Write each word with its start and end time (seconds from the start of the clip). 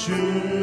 June. 0.00 0.59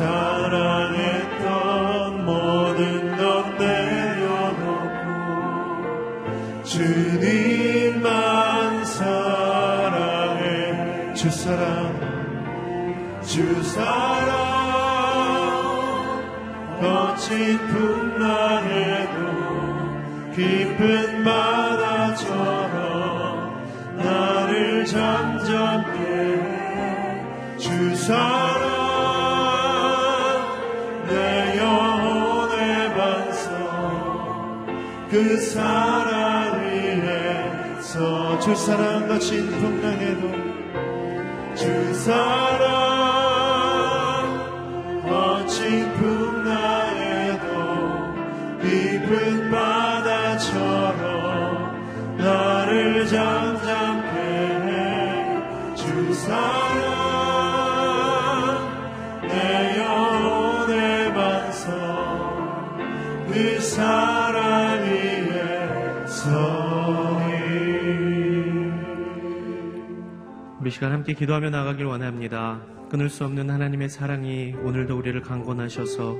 사랑했던 0.00 1.44
모든 2.24 3.16
것 3.16 3.58
내려놓고 3.58 4.70
주님만 6.64 8.04
사랑해. 8.84 10.44
주 11.14 11.28
사랑 11.30 12.00
주 13.22 13.62
사랑. 13.62 14.40
거친 16.80 17.58
풍랑에도 17.66 19.18
깊은 20.34 21.09
사랑 28.10 28.58
내 31.06 31.58
영혼의 31.58 32.92
반성. 32.96 34.66
그 35.08 35.36
사랑 35.36 36.60
위에서 36.60 38.36
주 38.40 38.56
사랑과 38.56 39.16
진풍랑에도 39.20 40.22
주 41.54 41.94
사랑 41.94 42.49
시간 70.80 70.92
함께 70.92 71.12
기도하며 71.12 71.50
나가길 71.50 71.84
원합니다. 71.84 72.58
끊을 72.88 73.10
수 73.10 73.26
없는 73.26 73.50
하나님의 73.50 73.90
사랑이 73.90 74.54
오늘도 74.64 74.96
우리를 74.96 75.20
강권하셔서 75.20 76.16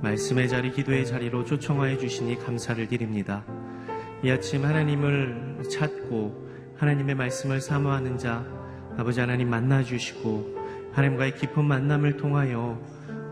말씀의 0.00 0.48
자리, 0.48 0.70
기도의 0.70 1.04
자리로 1.04 1.44
초청하여 1.44 1.98
주시니 1.98 2.38
감사를 2.38 2.86
드립니다. 2.86 3.44
이 4.22 4.30
아침 4.30 4.64
하나님을 4.64 5.64
찾고 5.68 6.48
하나님의 6.76 7.16
말씀을 7.16 7.60
사모하는 7.60 8.18
자, 8.18 8.46
아버지 8.96 9.18
하나님 9.18 9.50
만나주시고 9.50 10.92
하나님과의 10.92 11.34
깊은 11.34 11.64
만남을 11.64 12.18
통하여 12.18 12.80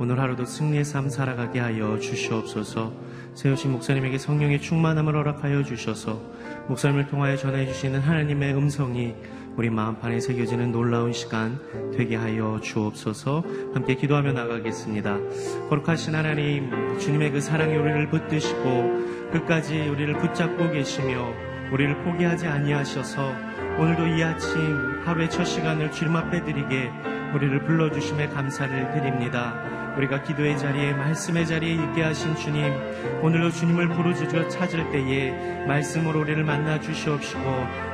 오늘 0.01 0.19
하루도 0.19 0.47
승리의 0.47 0.85
삶 0.85 1.11
살아가게 1.11 1.61
하여 1.61 1.97
주시옵소서 2.01 2.93
세우신 3.35 3.71
목사님에게 3.71 4.19
성령의 4.19 4.61
충만함을 4.61 5.15
허락하여 5.15 5.63
주셔서 5.63 6.21
목사님을 6.67 7.07
통하여 7.07 7.37
전해 7.37 7.67
주시는 7.67 8.01
하나님의 8.01 8.55
음성이 8.55 9.15
우리 9.61 9.69
마음판에 9.69 10.21
새겨지는 10.21 10.73
놀라운 10.73 11.13
시간 11.13 11.61
되게 11.95 12.17
하여 12.17 12.59
주옵소서 12.63 13.45
함께 13.75 13.95
기도하며 13.95 14.33
나가겠습니다. 14.33 15.19
거룩하신 15.69 16.15
하나님 16.15 16.99
주님의 16.99 17.31
그 17.33 17.43
사랑이 17.43 17.77
우리를 17.77 18.09
붙드시고 18.09 19.31
끝까지 19.31 19.81
우리를 19.81 20.17
붙잡고 20.17 20.71
계시며 20.71 21.35
우리를 21.75 21.95
포기하지 22.05 22.47
아니하셔서 22.47 23.35
오늘도 23.79 24.07
이 24.07 24.23
아침 24.23 25.03
하루의 25.05 25.29
첫 25.29 25.45
시간을 25.45 25.93
주님 25.93 26.17
앞에 26.17 26.43
드리게 26.43 26.91
우리를 27.35 27.63
불러주심에 27.65 28.29
감사를 28.29 28.93
드립니다. 28.93 29.80
우리가 29.97 30.23
기도의 30.23 30.59
자리에 30.59 30.93
말씀의 30.95 31.47
자리에 31.47 31.75
있게 31.75 32.03
하신 32.03 32.37
주님 32.37 32.65
오늘도 33.23 33.51
주님을 33.51 33.89
부르짖어 33.89 34.49
찾을 34.49 34.91
때에 34.91 35.67
말씀으로 35.67 36.21
우리를 36.21 36.43
만나 36.45 36.81
주시옵시고 36.81 37.43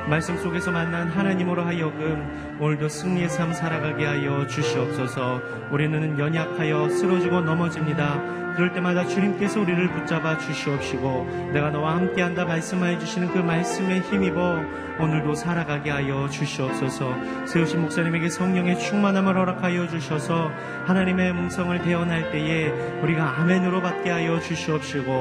말씀 0.07 0.37
속에서 0.37 0.71
만난 0.71 1.07
하나님으로 1.07 1.63
하여금 1.63 2.57
오늘도 2.59 2.89
승리의 2.89 3.29
삶 3.29 3.53
살아가게 3.53 4.05
하여 4.05 4.47
주시옵소서 4.47 5.41
우리는 5.71 6.17
연약하여 6.17 6.89
쓰러지고 6.89 7.41
넘어집니다. 7.41 8.46
그럴 8.57 8.73
때마다 8.73 9.05
주님께서 9.05 9.61
우리를 9.61 9.87
붙잡아 9.91 10.39
주시옵시고 10.39 11.51
내가 11.53 11.69
너와 11.69 11.95
함께한다 11.97 12.45
말씀하여 12.45 12.97
주시는 12.97 13.27
그 13.31 13.37
말씀에 13.37 13.99
힘입어 13.99 14.63
오늘도 14.99 15.35
살아가게 15.35 15.91
하여 15.91 16.27
주시옵소서. 16.27 17.45
세우신 17.45 17.81
목사님에게 17.81 18.29
성령의 18.29 18.79
충만함을 18.79 19.37
허락하여 19.37 19.87
주셔서 19.87 20.49
하나님의 20.87 21.31
음성을 21.31 21.79
대언할 21.83 22.31
때에 22.31 22.69
우리가 23.03 23.39
아멘으로 23.39 23.79
받게 23.83 24.09
하여 24.09 24.39
주시옵시고 24.39 25.11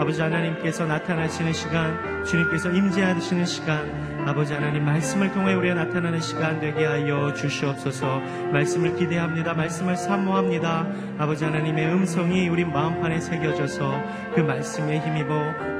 아버지 0.00 0.20
하나님께서 0.20 0.84
나타나시는 0.84 1.52
시간 1.52 2.24
주님께서 2.24 2.72
임재하시는 2.72 3.44
시간 3.44 4.19
아버지 4.26 4.52
하나님 4.52 4.84
말씀을 4.84 5.32
통해 5.32 5.54
우리가 5.54 5.74
나타나는 5.74 6.20
시간 6.20 6.60
되게 6.60 6.84
하여 6.84 7.32
주시옵소서 7.34 8.20
말씀을 8.52 8.96
기대합니다 8.96 9.54
말씀을 9.54 9.96
사모합니다 9.96 10.86
아버지 11.18 11.44
하나님의 11.44 11.86
음성이 11.92 12.48
우리 12.48 12.64
마음판에 12.64 13.20
새겨져서 13.20 14.02
그 14.34 14.40
말씀에 14.40 15.00
힘입어 15.00 15.34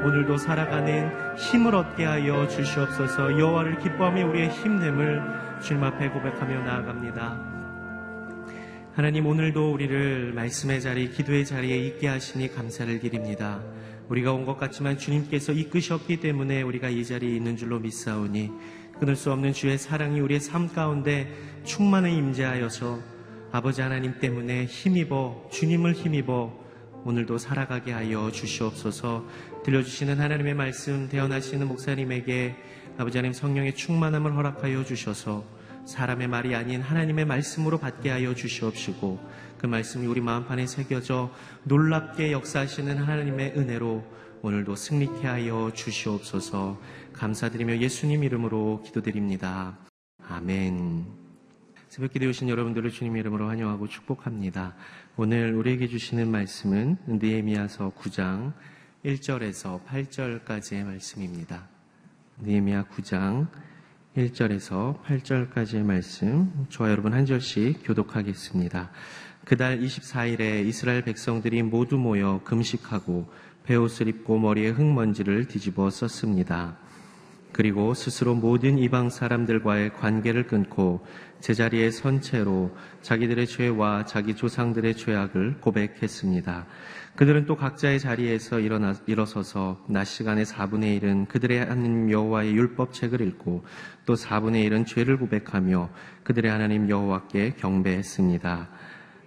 오늘도 0.04 0.36
살아가는 0.38 1.36
힘을 1.36 1.74
얻게 1.74 2.04
하여 2.04 2.48
주시옵소서 2.48 3.38
여호와를 3.38 3.78
기뻐하며 3.78 4.26
우리의 4.28 4.48
힘됨을 4.48 5.22
주님 5.60 5.84
앞에 5.84 6.08
고백하며 6.08 6.60
나아갑니다. 6.62 7.60
하나님 8.94 9.26
오늘도 9.26 9.72
우리를 9.72 10.32
말씀의 10.32 10.80
자리, 10.80 11.10
기도의 11.10 11.44
자리에 11.44 11.76
있게 11.76 12.08
하시니 12.08 12.52
감사를 12.54 12.98
드립니다. 13.00 13.60
우리가 14.10 14.32
온 14.32 14.44
것 14.44 14.58
같지만 14.58 14.98
주님께서 14.98 15.52
이끄셨기 15.52 16.18
때문에 16.18 16.62
우리가 16.62 16.88
이 16.88 17.04
자리에 17.04 17.34
있는 17.34 17.56
줄로 17.56 17.78
믿사오니 17.78 18.50
끊을 18.98 19.16
수 19.16 19.32
없는 19.32 19.52
주의 19.52 19.78
사랑이 19.78 20.20
우리의 20.20 20.40
삶 20.40 20.68
가운데 20.68 21.32
충만히 21.64 22.16
임재하여서 22.16 22.98
아버지 23.52 23.80
하나님 23.80 24.18
때문에 24.18 24.66
힘입어 24.66 25.48
주님을 25.50 25.92
힘입어 25.94 26.58
오늘도 27.04 27.38
살아가게 27.38 27.92
하여 27.92 28.30
주시옵소서. 28.30 29.24
들려주시는 29.64 30.20
하나님의 30.20 30.54
말씀 30.54 31.08
대언하시는 31.08 31.66
목사님에게 31.66 32.56
아버지 32.98 33.16
하나님 33.16 33.32
성령의 33.32 33.74
충만함을 33.74 34.36
허락하여 34.36 34.84
주셔서 34.84 35.44
사람의 35.86 36.28
말이 36.28 36.54
아닌 36.54 36.82
하나님의 36.82 37.24
말씀으로 37.24 37.78
받게 37.78 38.10
하여 38.10 38.34
주시옵시고 38.34 39.18
그 39.60 39.66
말씀이 39.66 40.06
우리 40.06 40.22
마음판에 40.22 40.66
새겨져 40.66 41.30
놀랍게 41.64 42.32
역사하시는 42.32 42.96
하나님의 42.96 43.58
은혜로 43.58 44.02
오늘도 44.40 44.74
승리케 44.74 45.26
하여 45.26 45.70
주시옵소서 45.74 46.80
감사드리며 47.12 47.76
예수님 47.76 48.24
이름으로 48.24 48.82
기도드립니다. 48.86 49.76
아멘. 50.26 51.04
새벽 51.90 52.12
기도에 52.12 52.30
오신 52.30 52.48
여러분들을 52.48 52.90
주님 52.90 53.18
이름으로 53.18 53.48
환영하고 53.48 53.86
축복합니다. 53.86 54.76
오늘 55.18 55.52
우리에게 55.52 55.88
주시는 55.88 56.30
말씀은 56.30 56.96
느헤미야서 57.06 57.92
9장 57.98 58.54
1절에서 59.04 59.84
8절까지의 59.84 60.84
말씀입니다. 60.84 61.68
느헤미야 62.38 62.84
9장 62.84 63.48
1절에서 64.16 65.02
8절까지의 65.02 65.84
말씀, 65.84 66.66
저와 66.70 66.90
여러분 66.90 67.12
한 67.12 67.26
절씩 67.26 67.82
교독하겠습니다. 67.84 68.90
그달 69.50 69.80
24일에 69.80 70.64
이스라엘 70.64 71.02
백성들이 71.02 71.64
모두 71.64 71.98
모여 71.98 72.40
금식하고 72.44 73.28
베옷을 73.64 74.06
입고 74.06 74.38
머리에 74.38 74.68
흙먼지를 74.68 75.48
뒤집어 75.48 75.90
썼습니다. 75.90 76.78
그리고 77.50 77.92
스스로 77.92 78.36
모든 78.36 78.78
이방 78.78 79.10
사람들과의 79.10 79.94
관계를 79.94 80.46
끊고 80.46 81.04
제자리에 81.40 81.90
선체로 81.90 82.76
자기들의 83.02 83.48
죄와 83.48 84.04
자기 84.04 84.36
조상들의 84.36 84.96
죄악을 84.96 85.58
고백했습니다. 85.60 86.66
그들은 87.16 87.46
또 87.46 87.56
각자의 87.56 87.98
자리에서 87.98 88.60
일어나, 88.60 88.94
일어서서 89.06 89.84
낮 89.88 90.04
시간의 90.04 90.44
4분의 90.44 91.02
1은 91.02 91.26
그들의 91.26 91.58
하나님 91.58 92.08
여호와의 92.08 92.52
율법책을 92.52 93.20
읽고 93.20 93.64
또 94.06 94.14
4분의 94.14 94.70
1은 94.70 94.86
죄를 94.86 95.18
고백하며 95.18 95.90
그들의 96.22 96.48
하나님 96.48 96.88
여호와께 96.88 97.54
경배했습니다. 97.58 98.68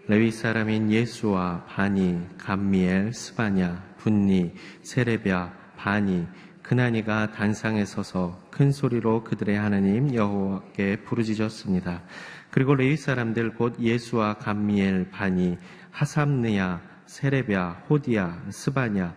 레위 0.07 0.31
사람인 0.31 0.91
예수와 0.91 1.63
바니, 1.65 2.19
감미엘, 2.37 3.13
스바냐, 3.13 3.95
분니, 3.99 4.53
세레비아, 4.81 5.53
바니, 5.77 6.27
그나니가 6.61 7.31
단상에 7.31 7.85
서서 7.85 8.37
큰 8.51 8.73
소리로 8.73 9.23
그들의 9.23 9.57
하나님 9.57 10.13
여호와께 10.13 11.03
부르짖었습니다. 11.03 12.01
그리고 12.51 12.75
레위 12.75 12.97
사람들 12.97 13.53
곧 13.53 13.79
예수와 13.79 14.33
감미엘, 14.39 15.09
바니, 15.09 15.57
하삼느야, 15.91 16.81
세레비아, 17.05 17.83
호디야, 17.89 18.47
스바냐, 18.49 19.15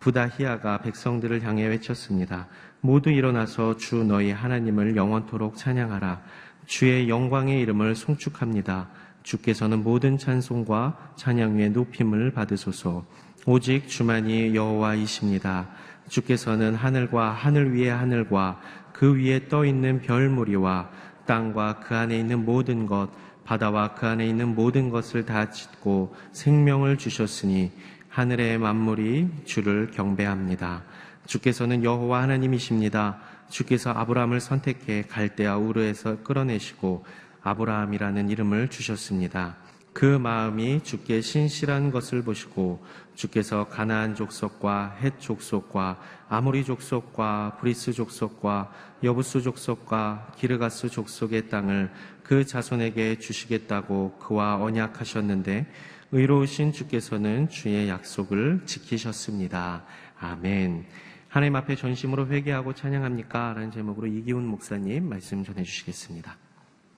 부다히아가 0.00 0.78
백성들을 0.78 1.42
향해 1.42 1.68
외쳤습니다. 1.68 2.48
모두 2.80 3.10
일어나서 3.10 3.76
주 3.76 4.02
너희 4.02 4.32
하나님을 4.32 4.96
영원토록 4.96 5.56
찬양하라. 5.56 6.22
주의 6.66 7.08
영광의 7.08 7.60
이름을 7.60 7.94
송축합니다. 7.94 8.88
주께서는 9.28 9.82
모든 9.82 10.16
찬송과 10.16 11.12
찬양 11.16 11.58
위에 11.58 11.68
높임을 11.68 12.32
받으소서. 12.32 13.04
오직 13.44 13.86
주만이 13.86 14.54
여호와이십니다. 14.54 15.68
주께서는 16.08 16.74
하늘과 16.74 17.32
하늘 17.32 17.74
위의 17.74 17.90
하늘과 17.90 18.58
그 18.94 19.18
위에 19.18 19.48
떠 19.48 19.66
있는 19.66 20.00
별 20.00 20.30
무리와 20.30 20.88
땅과 21.26 21.80
그 21.80 21.94
안에 21.94 22.18
있는 22.18 22.46
모든 22.46 22.86
것, 22.86 23.10
바다와 23.44 23.94
그 23.94 24.06
안에 24.06 24.26
있는 24.26 24.54
모든 24.54 24.88
것을 24.88 25.26
다 25.26 25.50
짓고 25.50 26.14
생명을 26.32 26.96
주셨으니 26.96 27.70
하늘의 28.08 28.56
만물이 28.56 29.28
주를 29.44 29.90
경배합니다. 29.90 30.84
주께서는 31.26 31.84
여호와 31.84 32.22
하나님이십니다. 32.22 33.18
주께서 33.50 33.90
아브라함을 33.90 34.40
선택해 34.40 35.02
갈대아 35.02 35.58
우르에서 35.58 36.22
끌어내시고 36.22 37.04
아브라함이라는 37.48 38.30
이름을 38.30 38.68
주셨습니다. 38.68 39.56
그 39.92 40.04
마음이 40.04 40.82
주께 40.84 41.20
신실한 41.20 41.90
것을 41.90 42.22
보시고 42.22 42.84
주께서 43.14 43.68
가나안 43.68 44.14
족속과 44.14 44.98
헷 45.00 45.18
족속과 45.18 45.98
아모리 46.28 46.64
족속과 46.64 47.56
브리스 47.60 47.92
족속과 47.92 48.70
여부스 49.02 49.42
족속과 49.42 50.32
기르가스 50.36 50.88
족속의 50.88 51.48
땅을 51.48 51.90
그 52.22 52.46
자손에게 52.46 53.18
주시겠다고 53.18 54.18
그와 54.18 54.62
언약하셨는데 54.62 55.66
의로우신 56.12 56.72
주께서는 56.72 57.48
주의 57.48 57.88
약속을 57.88 58.62
지키셨습니다. 58.66 59.84
아멘. 60.20 60.86
하나님 61.28 61.56
앞에 61.56 61.76
전심으로 61.76 62.28
회개하고 62.28 62.74
찬양합니까? 62.74 63.54
라는 63.54 63.70
제목으로 63.70 64.06
이기훈 64.06 64.46
목사님 64.46 65.08
말씀 65.08 65.44
전해 65.44 65.62
주시겠습니다. 65.62 66.47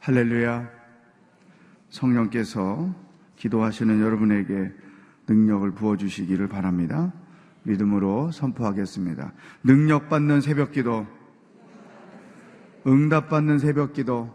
할렐루야. 0.01 0.67
성령께서 1.91 2.95
기도하시는 3.37 4.01
여러분에게 4.01 4.73
능력을 5.29 5.71
부어주시기를 5.73 6.49
바랍니다. 6.49 7.13
믿음으로 7.65 8.31
선포하겠습니다. 8.31 9.33
능력받는 9.63 10.41
새벽 10.41 10.73
기도, 10.73 11.07
응답받는 12.87 13.59
새벽 13.59 13.93
기도, 13.93 14.35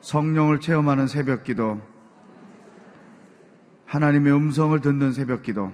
성령을 0.00 0.58
체험하는 0.58 1.06
새벽 1.06 1.44
기도, 1.44 1.80
하나님의 3.86 4.34
음성을 4.34 4.80
듣는 4.80 5.12
새벽 5.12 5.42
기도. 5.42 5.72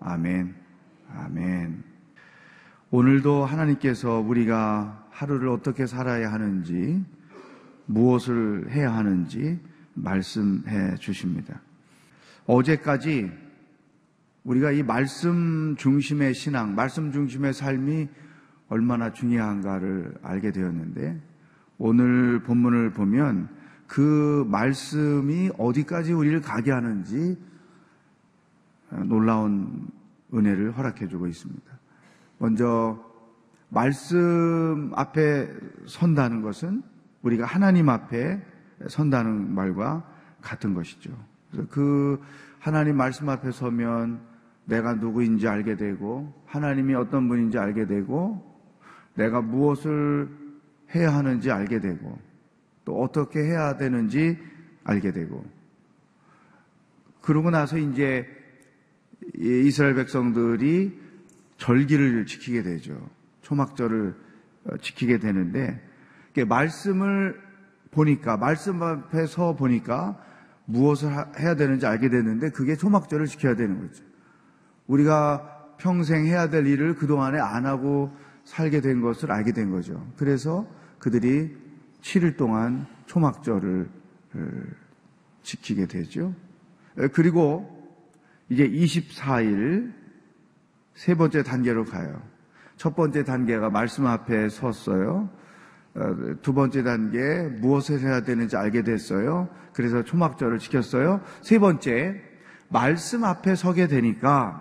아멘. 0.00 0.54
아멘. 1.14 1.84
오늘도 2.90 3.44
하나님께서 3.44 4.20
우리가 4.20 5.03
하루를 5.14 5.48
어떻게 5.48 5.86
살아야 5.86 6.32
하는지, 6.32 7.04
무엇을 7.86 8.70
해야 8.70 8.92
하는지 8.94 9.60
말씀해 9.94 10.96
주십니다. 10.96 11.60
어제까지 12.46 13.30
우리가 14.42 14.72
이 14.72 14.82
말씀 14.82 15.76
중심의 15.76 16.34
신앙, 16.34 16.74
말씀 16.74 17.12
중심의 17.12 17.54
삶이 17.54 18.08
얼마나 18.68 19.12
중요한가를 19.12 20.16
알게 20.22 20.50
되었는데, 20.50 21.22
오늘 21.78 22.42
본문을 22.42 22.90
보면 22.90 23.48
그 23.86 24.44
말씀이 24.48 25.50
어디까지 25.56 26.12
우리를 26.12 26.40
가게 26.40 26.72
하는지 26.72 27.38
놀라운 28.90 29.86
은혜를 30.32 30.76
허락해 30.76 31.06
주고 31.06 31.28
있습니다. 31.28 31.62
먼저 32.38 33.13
말씀 33.74 34.92
앞에 34.94 35.52
선다는 35.86 36.42
것은 36.42 36.82
우리가 37.22 37.44
하나님 37.44 37.88
앞에 37.88 38.40
선다는 38.88 39.52
말과 39.52 40.08
같은 40.40 40.74
것이죠. 40.74 41.10
그래서 41.50 41.68
그 41.68 42.22
하나님 42.60 42.96
말씀 42.96 43.28
앞에 43.28 43.50
서면 43.50 44.20
내가 44.64 44.94
누구인지 44.94 45.48
알게 45.48 45.76
되고 45.76 46.32
하나님이 46.46 46.94
어떤 46.94 47.28
분인지 47.28 47.58
알게 47.58 47.86
되고 47.86 48.42
내가 49.14 49.40
무엇을 49.40 50.28
해야 50.94 51.12
하는지 51.12 51.50
알게 51.50 51.80
되고 51.80 52.18
또 52.84 53.02
어떻게 53.02 53.40
해야 53.40 53.76
되는지 53.76 54.38
알게 54.84 55.12
되고 55.12 55.44
그러고 57.20 57.50
나서 57.50 57.76
이제 57.78 58.26
이스라엘 59.36 59.94
백성들이 59.94 61.00
절기를 61.56 62.26
지키게 62.26 62.62
되죠. 62.62 63.08
초막절을 63.44 64.14
어, 64.64 64.76
지키게 64.78 65.18
되는데 65.18 65.80
말씀을 66.48 67.40
보니까 67.92 68.36
말씀 68.36 68.82
앞에 68.82 69.26
서 69.26 69.54
보니까 69.54 70.20
무엇을 70.64 71.10
해야 71.38 71.54
되는지 71.54 71.86
알게 71.86 72.08
됐는데 72.08 72.50
그게 72.50 72.74
초막절을 72.74 73.26
지켜야 73.26 73.54
되는 73.54 73.80
거죠. 73.80 74.02
우리가 74.88 75.76
평생 75.78 76.26
해야 76.26 76.48
될 76.48 76.66
일을 76.66 76.96
그동안에 76.96 77.38
안 77.38 77.66
하고 77.66 78.10
살게 78.44 78.80
된 78.80 79.00
것을 79.00 79.30
알게 79.30 79.52
된 79.52 79.70
거죠. 79.70 80.04
그래서 80.16 80.66
그들이 80.98 81.56
7일 82.00 82.36
동안 82.36 82.86
초막절을 83.06 83.88
어, 84.34 84.48
지키게 85.42 85.86
되죠. 85.86 86.34
그리고 87.12 87.70
이제 88.48 88.68
24일 88.68 89.92
세 90.94 91.14
번째 91.14 91.42
단계로 91.42 91.84
가요. 91.84 92.22
첫 92.76 92.94
번째 92.96 93.24
단계가 93.24 93.70
말씀 93.70 94.06
앞에 94.06 94.48
섰어요. 94.48 95.28
어, 95.94 96.16
두 96.42 96.54
번째 96.54 96.82
단계 96.82 97.48
무엇을 97.60 98.00
해야 98.00 98.22
되는지 98.22 98.56
알게 98.56 98.82
됐어요. 98.82 99.48
그래서 99.72 100.02
초막절을 100.02 100.58
지켰어요. 100.58 101.20
세 101.40 101.58
번째 101.58 102.20
말씀 102.68 103.24
앞에 103.24 103.54
서게 103.54 103.86
되니까 103.86 104.60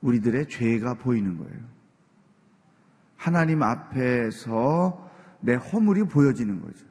우리들의 0.00 0.48
죄가 0.48 0.94
보이는 0.94 1.36
거예요. 1.36 1.60
하나님 3.16 3.62
앞에서 3.62 5.10
내 5.40 5.54
허물이 5.54 6.04
보여지는 6.04 6.60
거죠. 6.60 6.86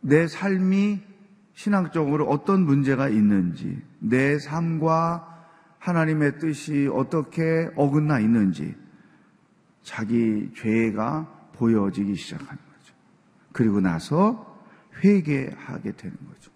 내 0.00 0.28
삶이 0.28 1.00
신앙적으로 1.54 2.28
어떤 2.28 2.64
문제가 2.64 3.08
있는지, 3.08 3.82
내 3.98 4.38
삶과 4.38 5.35
하나님의 5.86 6.38
뜻이 6.40 6.90
어떻게 6.92 7.70
어긋나 7.76 8.18
있는지, 8.18 8.74
자기 9.84 10.50
죄가 10.56 11.50
보여지기 11.52 12.16
시작하는 12.16 12.48
거죠. 12.56 12.94
그리고 13.52 13.80
나서 13.80 14.60
회개하게 15.04 15.92
되는 15.92 16.16
거죠. 16.26 16.50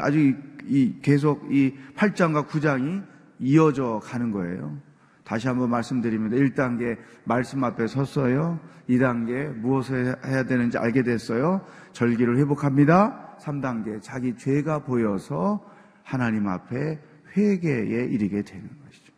아주 0.00 0.32
이 0.66 0.94
계속 1.02 1.52
이 1.52 1.74
8장과 1.96 2.46
9장이 2.46 3.04
이어져 3.40 4.00
가는 4.04 4.30
거예요. 4.30 4.78
다시 5.24 5.48
한번 5.48 5.70
말씀드립니다. 5.70 6.36
1단계 6.36 6.98
말씀 7.24 7.64
앞에 7.64 7.88
섰어요. 7.88 8.60
2단계 8.88 9.52
무엇을 9.56 10.24
해야 10.24 10.44
되는지 10.44 10.78
알게 10.78 11.02
됐어요. 11.02 11.66
절기를 11.94 12.38
회복합니다. 12.38 13.36
3단계 13.40 14.00
자기 14.02 14.36
죄가 14.36 14.84
보여서 14.84 15.68
하나님 16.04 16.46
앞에 16.46 17.09
회개에 17.36 18.06
이르게 18.06 18.42
되는 18.42 18.68
것이죠. 18.84 19.12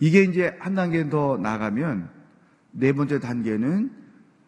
이게 0.00 0.22
이제 0.22 0.56
한 0.58 0.74
단계 0.74 1.08
더 1.08 1.36
나가면 1.36 2.10
네 2.72 2.92
번째 2.92 3.20
단계는 3.20 3.90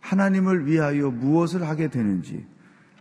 하나님을 0.01 0.67
위하여 0.67 1.11
무엇을 1.11 1.67
하게 1.67 1.89
되는지 1.89 2.47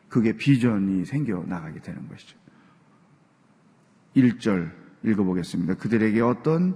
그게 0.10 0.34
비전이 0.34 1.06
생겨 1.06 1.44
나가게 1.48 1.82
되는 1.82 2.08
것이죠. 2.08 2.38
1절 4.16 4.72
읽어보겠습니다. 5.04 5.76
그들에게 5.76 6.22
어떤 6.22 6.76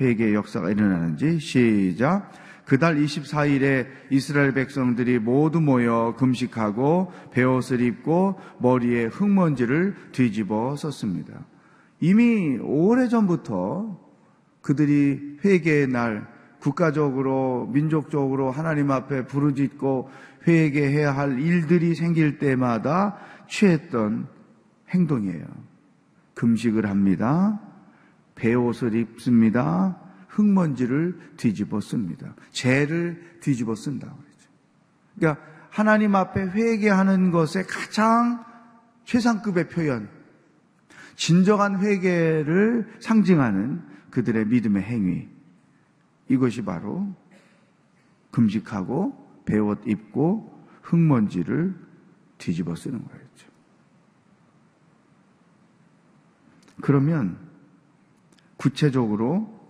회개의 0.00 0.34
역사가 0.34 0.70
일어나는지 0.70 1.38
시작. 1.38 2.32
그달 2.64 2.96
24일에 2.96 3.86
이스라엘 4.10 4.52
백성들이 4.54 5.18
모두 5.18 5.60
모여 5.60 6.14
금식하고 6.16 7.12
베옷을 7.32 7.80
입고 7.80 8.40
머리에 8.58 9.06
흙먼지를 9.06 9.96
뒤집어 10.12 10.76
썼습니다. 10.76 11.44
이미 12.02 12.58
오래전부터 12.60 13.96
그들이 14.60 15.38
회개의 15.44 15.86
날 15.86 16.26
국가적으로 16.58 17.70
민족적으로 17.72 18.50
하나님 18.50 18.90
앞에 18.90 19.26
부르짖고 19.26 20.10
회개해야 20.48 21.16
할 21.16 21.38
일들이 21.38 21.94
생길 21.94 22.40
때마다 22.40 23.18
취했던 23.48 24.26
행동이에요. 24.88 25.46
금식을 26.34 26.90
합니다. 26.90 27.60
배옷을 28.34 28.96
입습니다. 28.96 29.96
흙먼지를 30.26 31.16
뒤집어 31.36 31.80
씁니다. 31.80 32.34
죄를 32.50 33.38
뒤집어 33.40 33.76
쓴다 33.76 34.08
그러죠. 34.08 34.50
그러니까 35.16 35.44
하나님 35.70 36.16
앞에 36.16 36.46
회개하는 36.46 37.30
것의 37.30 37.64
가장 37.68 38.44
최상급의 39.04 39.68
표현, 39.68 40.08
진정한 41.16 41.80
회개를 41.80 42.96
상징하는 43.00 43.82
그들의 44.10 44.46
믿음의 44.46 44.82
행위. 44.82 45.28
이것이 46.28 46.62
바로 46.62 47.14
금식하고 48.30 49.42
배옷 49.44 49.86
입고 49.86 50.66
흙먼지를 50.82 51.74
뒤집어 52.38 52.74
쓰는 52.74 53.02
거였죠. 53.04 53.48
그러면 56.80 57.38
구체적으로 58.56 59.60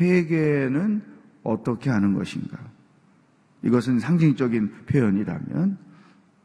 회개는 0.00 1.02
어떻게 1.42 1.90
하는 1.90 2.14
것인가? 2.14 2.58
이것은 3.62 4.00
상징적인 4.00 4.86
표현이라면 4.86 5.78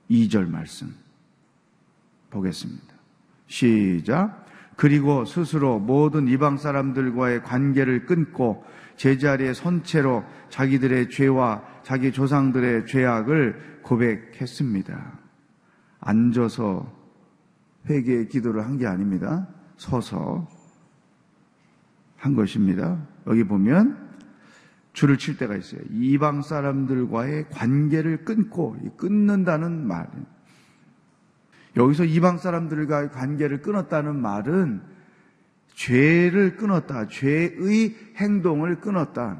2절 0.10 0.50
말씀 0.50 0.94
보겠습니다. 2.30 2.97
시작. 3.48 4.46
그리고 4.76 5.26
스스로 5.26 5.80
모든 5.80 6.28
이방 6.28 6.58
사람들과의 6.58 7.44
관계를 7.44 8.06
끊고 8.06 8.64
제자리에 8.98 9.54
선체로 9.54 10.24
자기들의 10.50 11.10
죄와 11.10 11.64
자기 11.84 12.12
조상들의 12.12 12.86
죄악을 12.86 13.82
고백했습니다. 13.82 15.20
앉아서 16.00 16.94
회개의 17.90 18.28
기도를 18.28 18.66
한 18.66 18.78
게 18.78 18.86
아닙니다. 18.86 19.48
서서 19.78 20.48
한 22.18 22.36
것입니다. 22.36 23.00
여기 23.28 23.44
보면 23.44 24.08
줄을 24.94 25.18
칠 25.18 25.38
때가 25.38 25.56
있어요. 25.56 25.82
이방 25.92 26.42
사람들과의 26.42 27.50
관계를 27.50 28.26
끊고 28.26 28.76
끊는다는 28.98 29.88
말. 29.88 30.10
여기서 31.78 32.06
이방 32.06 32.40
사람들과의 32.40 33.12
관계를 33.12 33.62
끊었다는 33.62 34.20
말은 34.20 34.82
죄를 35.76 36.58
끊었다. 36.58 37.08
죄의 37.08 37.96
행동을 38.16 38.82
끊었다. 38.82 39.38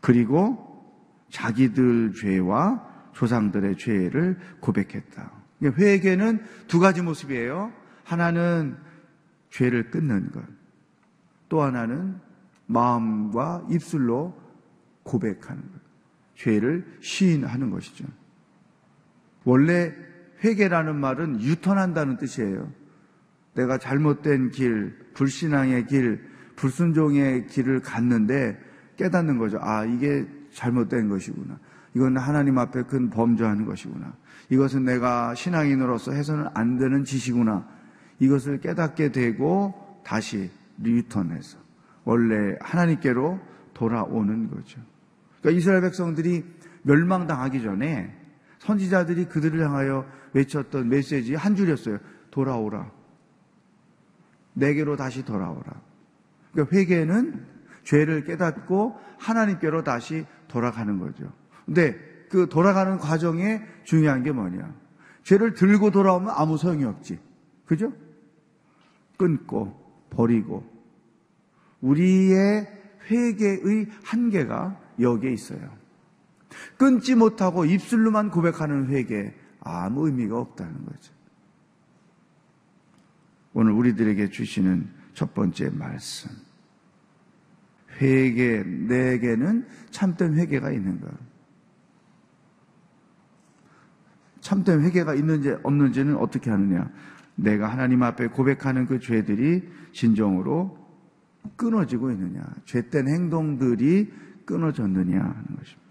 그리고 0.00 0.84
자기들 1.30 2.12
죄와 2.14 2.84
조상들의 3.12 3.78
죄를 3.78 4.38
고백했다. 4.60 5.32
회개는 5.62 6.44
두 6.66 6.80
가지 6.80 7.02
모습이에요. 7.02 7.72
하나는 8.04 8.76
죄를 9.50 9.90
끊는 9.90 10.32
것. 10.32 10.42
또 11.48 11.62
하나는 11.62 12.18
마음과 12.66 13.68
입술로 13.70 14.36
고백하는 15.04 15.62
것. 15.62 15.80
죄를 16.34 16.98
시인하는 17.00 17.70
것이죠. 17.70 18.04
원래 19.46 19.94
회개라는 20.44 20.96
말은 20.96 21.40
유턴한다는 21.40 22.18
뜻이에요. 22.18 22.70
내가 23.54 23.78
잘못된 23.78 24.50
길, 24.50 24.94
불신앙의 25.14 25.86
길, 25.86 26.20
불순종의 26.56 27.46
길을 27.46 27.80
갔는데 27.80 28.58
깨닫는 28.96 29.38
거죠. 29.38 29.58
아, 29.62 29.84
이게 29.84 30.26
잘못된 30.52 31.08
것이구나. 31.08 31.58
이건 31.94 32.18
하나님 32.18 32.58
앞에 32.58 32.82
큰 32.82 33.08
범죄하는 33.08 33.64
것이구나. 33.64 34.14
이것은 34.50 34.84
내가 34.84 35.34
신앙인으로서 35.34 36.12
해서는 36.12 36.48
안 36.52 36.76
되는 36.76 37.04
짓이구나. 37.04 37.66
이것을 38.18 38.60
깨닫게 38.60 39.12
되고 39.12 40.00
다시 40.04 40.50
리턴해서 40.78 41.58
원래 42.04 42.56
하나님께로 42.60 43.38
돌아오는 43.74 44.50
거죠. 44.50 44.80
그러니까 45.40 45.58
이스라엘 45.58 45.82
백성들이 45.82 46.44
멸망당하기 46.82 47.62
전에 47.62 48.25
선지자들이 48.66 49.26
그들을 49.26 49.64
향하여 49.64 50.04
외쳤던 50.32 50.88
메시지 50.88 51.34
한 51.34 51.54
줄이었어요. 51.54 51.98
돌아오라. 52.30 52.90
내게로 54.54 54.96
다시 54.96 55.24
돌아오라. 55.24 55.80
그러니까 56.52 56.76
회개는 56.76 57.46
죄를 57.84 58.24
깨닫고 58.24 58.98
하나님께로 59.18 59.84
다시 59.84 60.26
돌아가는 60.48 60.98
거죠. 60.98 61.32
근데 61.64 61.96
그 62.28 62.48
돌아가는 62.48 62.98
과정에 62.98 63.62
중요한 63.84 64.24
게 64.24 64.32
뭐냐? 64.32 64.74
죄를 65.22 65.54
들고 65.54 65.92
돌아오면 65.92 66.30
아무 66.36 66.56
소용이 66.58 66.84
없지. 66.84 67.18
그죠? 67.66 67.92
끊고 69.16 69.74
버리고 70.10 70.64
우리의 71.80 72.66
회개의 73.08 73.86
한계가 74.04 74.80
여기에 74.98 75.32
있어요. 75.32 75.85
끊지 76.76 77.14
못하고 77.14 77.64
입술로만 77.64 78.30
고백하는 78.30 78.88
회개 78.88 79.34
아무 79.60 80.06
의미가 80.06 80.38
없다는 80.38 80.84
거죠. 80.84 81.12
오늘 83.52 83.72
우리들에게 83.72 84.30
주시는 84.30 84.88
첫 85.14 85.34
번째 85.34 85.70
말씀. 85.70 86.30
회개, 88.00 88.62
내게는 88.62 89.66
참된 89.90 90.34
회개가 90.34 90.70
있는가? 90.70 91.08
참된 94.40 94.82
회개가 94.82 95.14
있는지 95.14 95.56
없는지는 95.62 96.16
어떻게 96.16 96.50
하느냐? 96.50 96.90
내가 97.34 97.68
하나님 97.68 98.02
앞에 98.02 98.28
고백하는 98.28 98.86
그 98.86 99.00
죄들이 99.00 99.68
진정으로 99.92 100.78
끊어지고 101.56 102.10
있느냐? 102.12 102.42
죄된 102.64 103.08
행동들이 103.08 104.12
끊어졌느냐 104.44 105.18
하는 105.18 105.56
것입니다. 105.56 105.85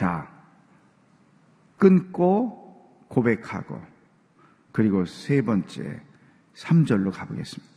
자, 0.00 0.26
끊고 1.76 3.04
고백하고 3.08 3.78
그리고 4.72 5.04
세 5.04 5.42
번째 5.42 6.00
3절로 6.54 7.12
가보겠습니다. 7.12 7.70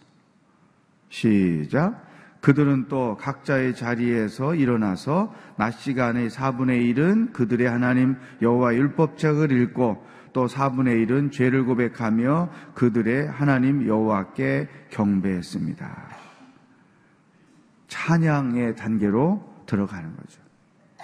시작. 1.10 2.08
그들은 2.40 2.88
또 2.88 3.18
각자의 3.18 3.76
자리에서 3.76 4.56
일어나서 4.56 5.36
낮 5.58 5.72
시간의 5.72 6.30
4분의 6.30 6.96
1은 6.96 7.34
그들의 7.34 7.70
하나님 7.70 8.16
여호와 8.42 8.74
율법책을 8.74 9.52
읽고 9.52 10.08
또 10.32 10.46
4분의 10.46 11.06
1은 11.06 11.30
죄를 11.30 11.66
고백하며 11.66 12.50
그들의 12.74 13.28
하나님 13.28 13.86
여호와께 13.86 14.70
경배했습니다. 14.92 16.08
찬양의 17.90 18.78
단계로 18.78 19.66
들어가는 19.66 20.16
거죠. 20.16 20.42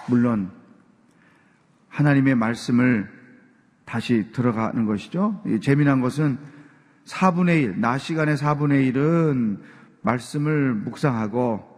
물론 0.08 0.59
하나님의 1.90 2.34
말씀을 2.36 3.10
다시 3.84 4.32
들어가는 4.32 4.86
것이죠. 4.86 5.42
재미난 5.60 6.00
것은 6.00 6.38
4분의 7.04 7.62
1, 7.62 7.80
낮 7.80 7.98
시간의 7.98 8.36
4분의 8.36 8.92
1은 8.92 9.58
말씀을 10.02 10.74
묵상하고 10.74 11.68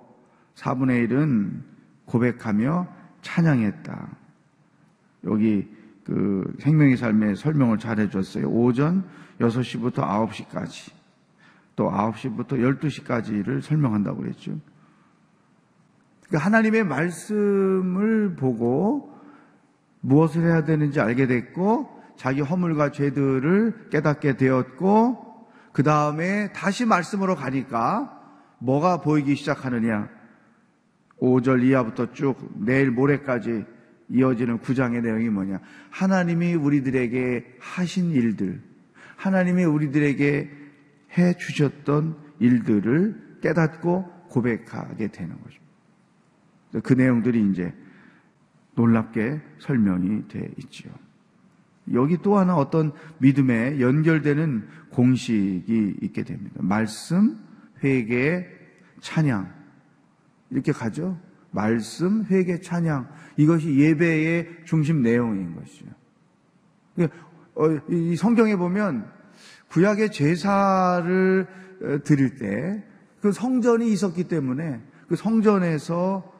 4분의 0.55 1.09
1은 1.09 1.63
고백하며 2.05 2.87
찬양했다. 3.23 4.09
여기 5.25 5.69
그 6.05 6.55
생명의 6.59 6.97
삶의 6.97 7.37
설명을 7.37 7.79
잘 7.79 7.99
해줬어요. 7.99 8.49
오전 8.49 9.05
6시부터 9.39 9.95
9시까지 9.95 10.93
또 11.77 11.91
9시부터 11.91 12.59
12시까지를 12.79 13.63
설명한다고 13.63 14.21
그랬죠. 14.21 14.59
그러니까 16.27 16.47
하나님의 16.47 16.85
말씀을 16.85 18.35
보고 18.37 19.12
무엇을 20.03 20.43
해야 20.43 20.65
되는지 20.65 21.01
알게 21.01 21.27
됐고 21.27 21.89
자기 22.17 22.41
허물과 22.41 22.93
죄들을 22.93 23.89
깨닫게 23.91 24.37
되었고 24.37 25.33
그 25.73 25.83
다음에 25.83 26.53
다시 26.53 26.85
말씀으로 26.85 27.35
가니까 27.35 28.21
뭐가 28.59 29.01
보이기 29.01 29.35
시작하느냐. 29.35 30.09
5절 31.21 31.63
이하부터 31.65 32.13
쭉 32.13 32.37
내일 32.55 32.91
모레까지 32.91 33.65
이어지는 34.11 34.59
9장의 34.59 35.03
내용이 35.03 35.31
뭐냐. 35.31 35.61
하나님이 35.91 36.55
우리들에게 36.55 37.57
하신 37.61 38.11
일들, 38.11 38.61
하나님이 39.17 39.65
우리들에게 39.65 40.51
해 41.17 41.37
주셨던 41.37 42.17
일들을 42.41 43.39
깨닫고 43.43 44.29
고백하게 44.29 45.09
되는 45.09 45.37
거죠. 45.41 46.83
그 46.83 46.93
내용들이 46.93 47.51
이제 47.51 47.73
놀랍게 48.75 49.41
설명이 49.59 50.29
돼 50.29 50.51
있지요. 50.59 50.93
여기 51.93 52.17
또 52.23 52.39
하나 52.39 52.57
어떤 52.57 52.93
믿음에 53.19 53.81
연결되는 53.81 54.69
공식이 54.91 55.97
있게 56.01 56.23
됩니다. 56.23 56.61
말씀, 56.63 57.39
회개, 57.83 58.47
찬양. 59.01 59.53
이렇게 60.51 60.73
가죠. 60.73 61.19
말씀, 61.51 62.25
회개, 62.25 62.61
찬양. 62.61 63.09
이것이 63.37 63.77
예배의 63.77 64.65
중심 64.65 65.03
내용인 65.03 65.57
것이죠. 65.57 65.87
어, 67.55 67.69
이 67.91 68.17
성경에 68.17 68.57
보면 68.57 69.11
구약의 69.69 70.13
제사를 70.13 71.47
어, 71.83 71.99
드릴 72.05 72.37
때 72.37 72.93
그 73.23 73.31
성전이 73.31 73.91
있었기 73.93 74.25
때문에 74.25 74.81
그 75.09 75.15
성전에서 75.15 76.31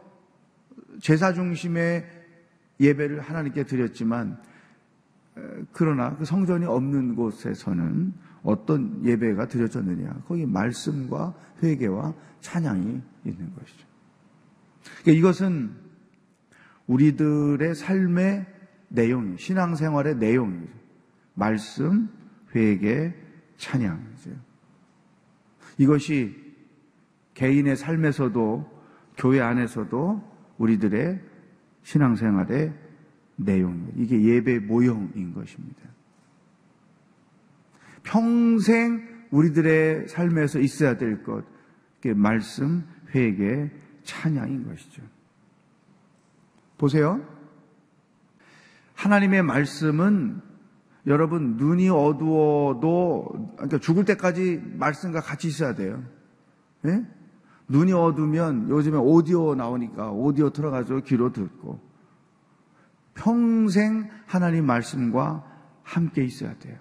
제사 1.01 1.33
중심의 1.33 2.05
예배를 2.81 3.21
하나님께 3.21 3.65
드렸지만 3.65 4.39
그러나 5.73 6.17
그 6.17 6.25
성전이 6.25 6.67
없는 6.67 7.15
곳에서는 7.15 8.13
어떤 8.43 9.05
예배가 9.05 9.49
드려졌느냐? 9.49 10.23
거기 10.27 10.47
말씀과 10.47 11.35
회개와 11.63 12.15
찬양이 12.41 13.01
있는 13.25 13.55
것이죠. 13.55 13.87
그러니까 15.03 15.19
이것은 15.19 15.71
우리들의 16.87 17.75
삶의 17.75 18.47
내용, 18.89 19.37
신앙생활의 19.37 20.17
내용이죠. 20.17 20.73
말씀, 21.35 22.11
회개, 22.55 23.15
찬양이죠. 23.57 24.31
이것이 25.79 26.37
개인의 27.35 27.77
삶에서도 27.77 28.71
교회 29.17 29.41
안에서도 29.41 30.33
우리들의 30.59 31.21
신앙생활의 31.83 32.73
내용입니다. 33.37 33.93
이게 33.97 34.23
예배 34.23 34.61
모형인 34.61 35.35
것입니다. 35.35 35.81
평생 38.03 39.09
우리들의 39.31 40.09
삶에서 40.09 40.59
있어야 40.59 40.99
될 40.99 41.23
것, 41.23 41.45
그게 41.97 42.15
말씀, 42.15 42.85
회개, 43.15 43.71
찬양인 44.03 44.69
것이죠. 44.69 45.03
보세요. 46.79 47.27
하나님의 48.95 49.43
말씀은 49.43 50.41
여러분 51.07 51.57
눈이 51.57 51.89
어두워도 51.89 53.55
그러니까 53.57 53.79
죽을 53.79 54.05
때까지 54.05 54.63
말씀과 54.77 55.21
같이 55.21 55.49
있어야 55.49 55.75
돼요. 55.75 56.03
네? 56.83 57.05
눈이 57.73 57.93
어두면 57.95 58.69
요즘에 58.69 58.99
오디오 58.99 59.55
나오니까 59.55 60.11
오디오 60.11 60.51
들어가서 60.51 61.01
귀로 61.01 61.33
듣고 61.33 61.81
평생 63.15 64.11
하나님 64.27 64.67
말씀과 64.67 65.43
함께 65.83 66.23
있어야 66.23 66.55
돼요. 66.59 66.77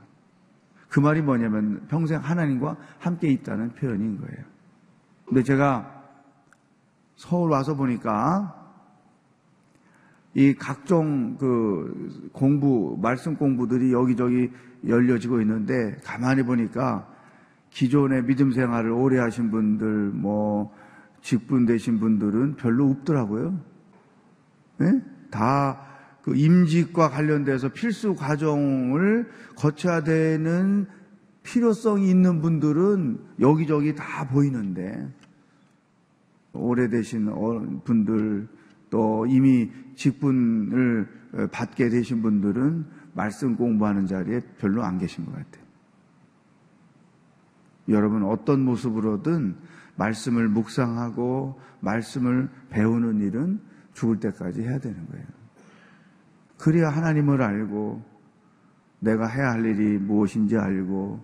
그 0.90 1.00
말이 1.00 1.22
뭐냐면 1.22 1.88
평생 1.88 2.20
하나님과 2.20 2.76
함께 3.00 3.30
있다는 3.30 3.76
표현인 3.76 4.20
거예요. 4.20 4.44
근데 5.26 5.44
제가 5.44 6.04
서울 7.16 7.52
와서 7.52 7.76
보니까 7.76 8.58
이 10.34 10.54
각종 10.54 11.38
그 11.38 12.30
공부, 12.34 12.98
말씀 13.02 13.38
공부들이 13.38 13.94
여기저기 13.94 14.52
열려지고 14.86 15.40
있는데 15.40 15.96
가만히 16.04 16.44
보니까 16.44 17.08
기존의 17.70 18.26
믿음 18.26 18.52
생활을 18.52 18.92
오래 18.92 19.18
하신 19.20 19.50
분들, 19.50 19.88
뭐, 20.14 20.74
직분 21.22 21.66
되신 21.66 22.00
분들은 22.00 22.56
별로 22.56 22.90
없더라고요. 22.90 23.60
예? 24.82 25.02
다그 25.30 26.36
임직과 26.36 27.10
관련돼서 27.10 27.70
필수 27.70 28.16
과정을 28.16 29.30
거쳐야 29.56 30.04
되는 30.04 30.88
필요성이 31.44 32.10
있는 32.10 32.42
분들은 32.42 33.20
여기저기 33.40 33.96
다 33.96 34.28
보이는데, 34.28 35.08
오래되신 36.54 37.30
어- 37.30 37.82
분들, 37.84 38.48
또 38.90 39.26
이미 39.26 39.72
직분을 39.96 41.08
받게 41.52 41.90
되신 41.90 42.22
분들은 42.22 42.86
말씀 43.14 43.56
공부하는 43.56 44.06
자리에 44.06 44.42
별로 44.58 44.84
안 44.84 44.98
계신 44.98 45.26
것 45.26 45.32
같아요. 45.32 45.61
여러분 47.92 48.24
어떤 48.24 48.62
모습으로든 48.62 49.56
말씀을 49.96 50.48
묵상하고 50.48 51.60
말씀을 51.80 52.50
배우는 52.70 53.22
일은 53.22 53.60
죽을 53.94 54.20
때까지 54.20 54.62
해야 54.62 54.80
되는 54.80 55.06
거예요. 55.08 55.26
그래야 56.58 56.90
하나님을 56.90 57.42
알고 57.42 58.04
내가 59.00 59.28
해야 59.28 59.52
할 59.52 59.66
일이 59.66 59.98
무엇인지 59.98 60.58
알고 60.58 61.24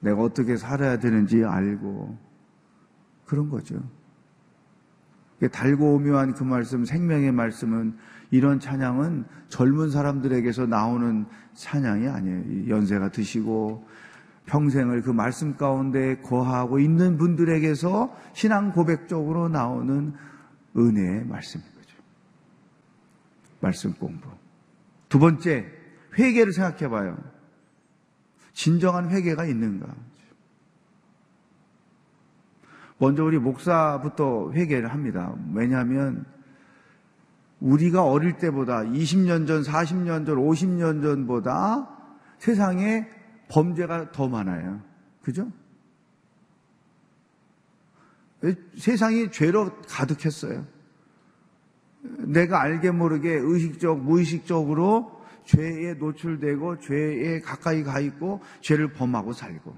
내가 0.00 0.22
어떻게 0.22 0.56
살아야 0.56 0.98
되는지 0.98 1.44
알고 1.44 2.18
그런 3.24 3.48
거죠. 3.48 3.80
달고 5.50 5.94
오묘한 5.94 6.34
그 6.34 6.42
말씀, 6.42 6.84
생명의 6.84 7.32
말씀은 7.32 7.96
이런 8.30 8.58
찬양은 8.60 9.24
젊은 9.48 9.90
사람들에게서 9.90 10.66
나오는 10.66 11.26
찬양이 11.54 12.08
아니에요. 12.08 12.68
연세가 12.68 13.10
드시고 13.10 13.86
평생을 14.46 15.02
그 15.02 15.10
말씀 15.10 15.56
가운데 15.56 16.16
거하고 16.20 16.78
있는 16.78 17.16
분들에게서 17.16 18.14
신앙 18.34 18.72
고백적으로 18.72 19.48
나오는 19.48 20.12
은혜의 20.76 21.26
말씀인 21.26 21.64
거죠. 21.64 21.96
말씀 23.60 23.92
공부. 23.94 24.28
두 25.08 25.18
번째, 25.18 25.66
회개를 26.18 26.52
생각해 26.52 26.88
봐요. 26.88 27.16
진정한 28.52 29.10
회개가 29.10 29.46
있는가? 29.46 29.86
먼저 32.98 33.24
우리 33.24 33.38
목사부터 33.38 34.52
회개를 34.52 34.92
합니다. 34.92 35.34
왜냐하면 35.52 36.24
우리가 37.60 38.04
어릴 38.04 38.36
때보다 38.36 38.82
20년 38.82 39.46
전, 39.46 39.62
40년 39.62 40.26
전, 40.26 40.36
50년 40.36 41.02
전보다 41.02 41.88
세상에 42.38 43.08
범죄가 43.54 44.10
더 44.10 44.28
많아요. 44.28 44.82
그죠? 45.22 45.50
세상이 48.76 49.30
죄로 49.30 49.70
가득했어요. 49.88 50.66
내가 52.02 52.60
알게 52.60 52.90
모르게 52.90 53.30
의식적, 53.32 54.00
무의식적으로 54.00 55.22
죄에 55.44 55.94
노출되고 55.94 56.80
죄에 56.80 57.40
가까이 57.42 57.84
가 57.84 58.00
있고 58.00 58.42
죄를 58.60 58.92
범하고 58.92 59.32
살고. 59.32 59.74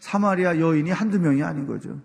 사마리아 0.00 0.60
여인이 0.60 0.90
한두 0.90 1.18
명이 1.18 1.42
아닌 1.42 1.66
거죠. 1.66 1.98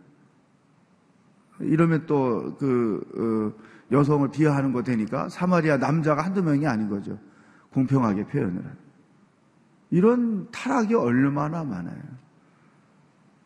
이러면 1.59 2.05
또 2.05 2.55
그 2.57 3.59
여성을 3.91 4.31
비하하는 4.31 4.71
거 4.71 4.83
되니까 4.83 5.27
사마리아 5.27 5.77
남자가 5.77 6.23
한두 6.23 6.41
명이 6.41 6.65
아닌 6.65 6.89
거죠. 6.89 7.19
공평하게 7.73 8.25
표현을 8.27 8.57
하는. 8.57 8.82
이런 9.93 10.49
타락이 10.49 10.95
얼마나 10.95 11.63
많아요. 11.63 12.01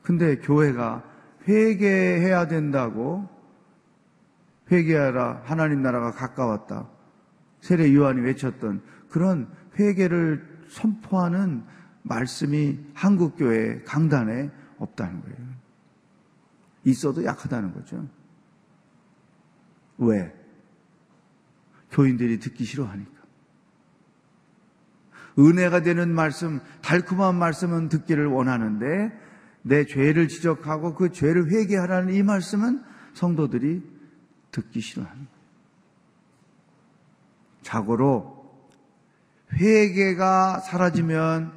근데 0.02 0.38
교회가 0.38 1.04
회개해야 1.46 2.48
된다고 2.48 3.28
회개하라 4.72 5.42
하나님 5.44 5.82
나라가 5.82 6.12
가까웠다. 6.12 6.90
세례 7.60 7.94
요한이 7.94 8.22
외쳤던 8.22 8.82
그런 9.10 9.52
회개를 9.78 10.64
선포하는 10.70 11.66
말씀이 12.04 12.80
한국 12.94 13.36
교회 13.36 13.84
강단에 13.84 14.50
없다는 14.78 15.20
거예요. 15.20 15.38
있어도 16.86 17.26
약하다는 17.26 17.74
거죠. 17.74 18.08
왜? 19.98 20.34
교인들이 21.92 22.40
듣기 22.40 22.64
싫어하니까. 22.64 23.17
은혜가 25.40 25.82
되는 25.82 26.14
말씀, 26.14 26.60
달콤한 26.82 27.36
말씀은 27.36 27.90
듣기를 27.90 28.26
원하는데 28.28 29.12
내 29.62 29.86
죄를 29.86 30.28
지적하고 30.28 30.96
그 30.96 31.12
죄를 31.12 31.52
회개하라는 31.52 32.14
이 32.14 32.24
말씀은 32.24 32.84
성도들이 33.14 33.84
듣기 34.52 34.82
거예요. 34.96 35.28
자고로 37.62 38.38
회개가 39.54 40.60
사라지면 40.62 41.52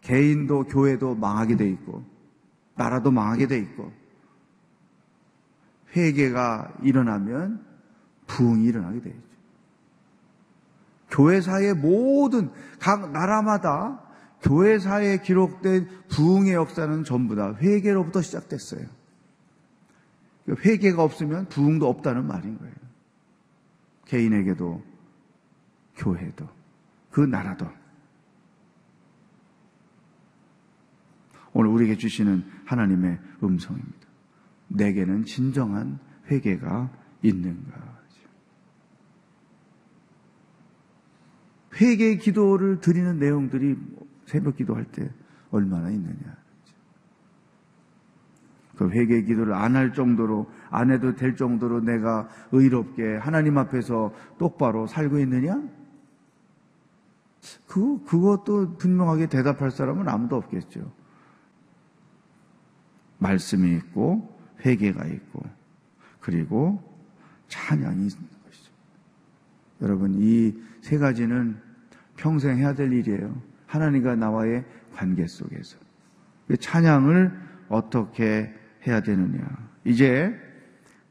개인도 0.00 0.64
교회도 0.64 1.14
망하게 1.16 1.56
돼 1.56 1.68
있고 1.68 2.04
나라도 2.74 3.10
망하게 3.10 3.46
돼 3.46 3.58
있고 3.58 3.92
회개가 5.96 6.78
일어나면 6.82 7.64
부흥이 8.26 8.64
일어나게 8.64 9.00
되죠. 9.00 9.31
교회사의 11.12 11.74
모든 11.74 12.50
각 12.80 13.12
나라마다 13.12 14.02
교회사에 14.42 15.18
기록된 15.18 15.88
부흥의 16.08 16.54
역사는 16.54 17.04
전부 17.04 17.36
다 17.36 17.54
회개로부터 17.54 18.22
시작됐어요. 18.22 18.86
회개가 20.48 21.02
없으면 21.02 21.46
부흥도 21.48 21.88
없다는 21.88 22.26
말인 22.26 22.58
거예요. 22.58 22.74
개인에게도 24.06 24.82
교회도 25.96 26.48
그 27.10 27.20
나라도 27.20 27.68
오늘 31.52 31.70
우리에게 31.70 31.96
주시는 31.96 32.44
하나님의 32.64 33.18
음성입니다. 33.42 34.08
내게는 34.68 35.26
진정한 35.26 35.98
회개가 36.30 36.90
있는가? 37.22 38.01
회개 41.74 42.16
기도를 42.16 42.80
드리는 42.80 43.18
내용들이 43.18 43.76
새벽 44.26 44.56
기도할 44.56 44.84
때 44.84 45.10
얼마나 45.50 45.90
있느냐. 45.90 46.42
그 48.76 48.90
회개 48.90 49.22
기도를 49.22 49.54
안 49.54 49.76
할 49.76 49.92
정도로, 49.92 50.50
안 50.70 50.90
해도 50.90 51.14
될 51.14 51.36
정도로 51.36 51.80
내가 51.80 52.28
의롭게 52.52 53.16
하나님 53.16 53.58
앞에서 53.58 54.14
똑바로 54.38 54.86
살고 54.86 55.18
있느냐? 55.20 55.62
그, 57.66 58.02
그것도 58.04 58.76
분명하게 58.76 59.26
대답할 59.26 59.70
사람은 59.70 60.08
아무도 60.08 60.36
없겠죠. 60.36 60.90
말씀이 63.18 63.76
있고, 63.76 64.36
회개가 64.64 65.06
있고, 65.06 65.42
그리고 66.20 66.82
찬양이 67.48 67.96
있는 67.96 68.28
것이죠. 68.44 68.72
여러분, 69.82 70.16
이 70.18 70.54
세 70.82 70.98
가지는 70.98 71.56
평생 72.16 72.58
해야 72.58 72.74
될 72.74 72.92
일이에요. 72.92 73.40
하나님과 73.66 74.16
나와의 74.16 74.64
관계 74.92 75.26
속에서. 75.26 75.78
그 76.46 76.56
찬양을 76.56 77.32
어떻게 77.68 78.52
해야 78.86 79.00
되느냐. 79.00 79.40
이제 79.84 80.36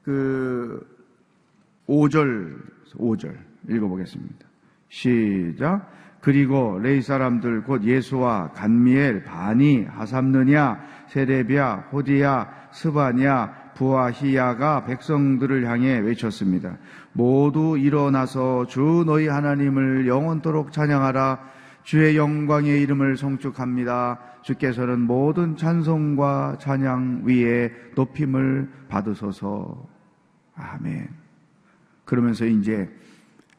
그 0.03 0.85
5절, 1.87 2.61
5절 2.93 3.35
읽어보겠습니다. 3.69 4.45
시작. 4.89 5.89
그리고 6.19 6.77
레이 6.77 7.01
사람들 7.01 7.63
곧 7.63 7.83
예수와 7.83 8.51
간미엘, 8.51 9.23
바니, 9.23 9.85
하삼느냐, 9.85 10.79
세레비아, 11.07 11.77
호디야, 11.91 12.69
스바냐, 12.73 13.60
부아히야가 13.81 14.85
백성들을 14.85 15.67
향해 15.67 15.97
외쳤습니다. 15.97 16.77
모두 17.13 17.79
일어나서 17.79 18.67
주 18.67 19.03
너희 19.07 19.27
하나님을 19.27 20.07
영원토록 20.07 20.71
찬양하라. 20.71 21.39
주의 21.81 22.15
영광의 22.15 22.79
이름을 22.83 23.17
성축합니다. 23.17 24.19
주께서는 24.43 25.01
모든 25.01 25.57
찬송과 25.57 26.57
찬양 26.59 27.23
위에 27.25 27.71
높임을 27.95 28.69
받으소서. 28.87 29.89
아멘. 30.53 31.09
그러면서 32.05 32.45
이제 32.45 32.87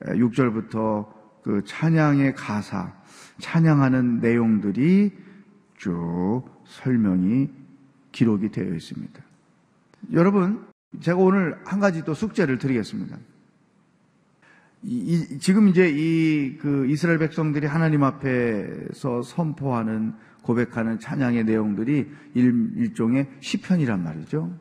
6절부터 0.03 1.05
그 1.43 1.65
찬양의 1.65 2.37
가사, 2.37 2.93
찬양하는 3.41 4.21
내용들이 4.21 5.11
쭉 5.79 6.45
설명이 6.65 7.51
기록이 8.13 8.51
되어 8.51 8.73
있습니다. 8.73 9.32
여러분, 10.13 10.67
제가 11.01 11.19
오늘 11.19 11.59
한 11.65 11.81
가지 11.81 12.05
또 12.05 12.15
숙제를 12.15 12.59
드리겠습니다. 12.59 13.17
이- 14.85 14.97
이- 15.33 15.39
지금 15.39 15.69
이제 15.69 15.89
이 15.89 16.59
그 16.59 16.87
이스라엘 16.87 17.19
백성들이 17.19 17.67
하나님 17.67 18.03
앞에서 18.03 19.23
선포하는 19.23 20.15
고백하는 20.43 20.99
찬양의 20.99 21.45
내용들이 21.45 22.11
일, 22.35 22.73
일종의 22.77 23.29
시편이란 23.41 24.03
말이죠. 24.03 24.53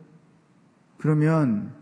그러면 1.00 1.74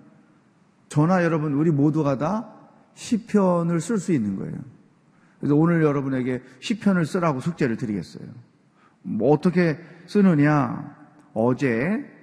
저나 0.88 1.24
여러분 1.26 1.54
우리 1.54 1.70
모두가 1.70 2.18
다 2.18 2.50
시편을 2.96 3.82
쓸 3.82 3.98
수 3.98 4.14
있는 4.14 4.38
거예요. 4.38 4.56
그래서 5.40 5.56
오늘 5.56 5.84
여러분에게 5.84 6.42
시편을 6.62 7.06
쓰라고 7.06 7.42
숙제를 7.42 7.76
드리겠어요. 7.76 8.26
뭐 9.04 9.32
어떻게 9.34 9.78
쓰느냐? 10.08 10.96
어제 11.34 12.06
그 12.06 12.19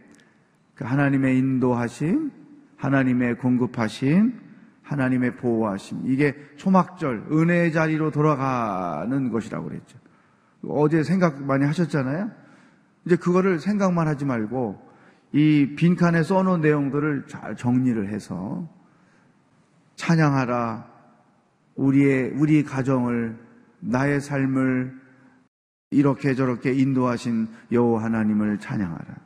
하나님의 0.85 1.39
인도하심, 1.39 2.31
하나님의 2.77 3.39
공급하심, 3.39 4.35
하나님의 4.83 5.37
보호하심. 5.37 6.03
이게 6.05 6.35
초막절, 6.57 7.27
은혜의 7.33 7.73
자리로 7.73 8.11
돌아가는 8.11 9.31
것이라고 9.31 9.69
그랬죠. 9.69 9.99
어제 10.69 11.03
생각 11.03 11.43
많이 11.43 11.65
하셨잖아요? 11.65 12.31
이제 13.05 13.17
그거를 13.17 13.59
생각만 13.59 14.07
하지 14.09 14.25
말고 14.25 14.87
이 15.33 15.75
빈칸에 15.77 16.23
써놓은 16.23 16.61
내용들을 16.61 17.27
잘 17.29 17.57
정리를 17.57 18.09
해서 18.09 18.69
찬양하라. 19.97 20.97
우리의, 21.77 22.33
우리 22.37 22.63
가정을, 22.65 23.37
나의 23.81 24.21
삶을 24.21 24.95
이렇게 25.91 26.35
저렇게 26.35 26.73
인도하신 26.73 27.49
여호와 27.73 28.05
하나님을 28.05 28.59
찬양하라. 28.59 29.26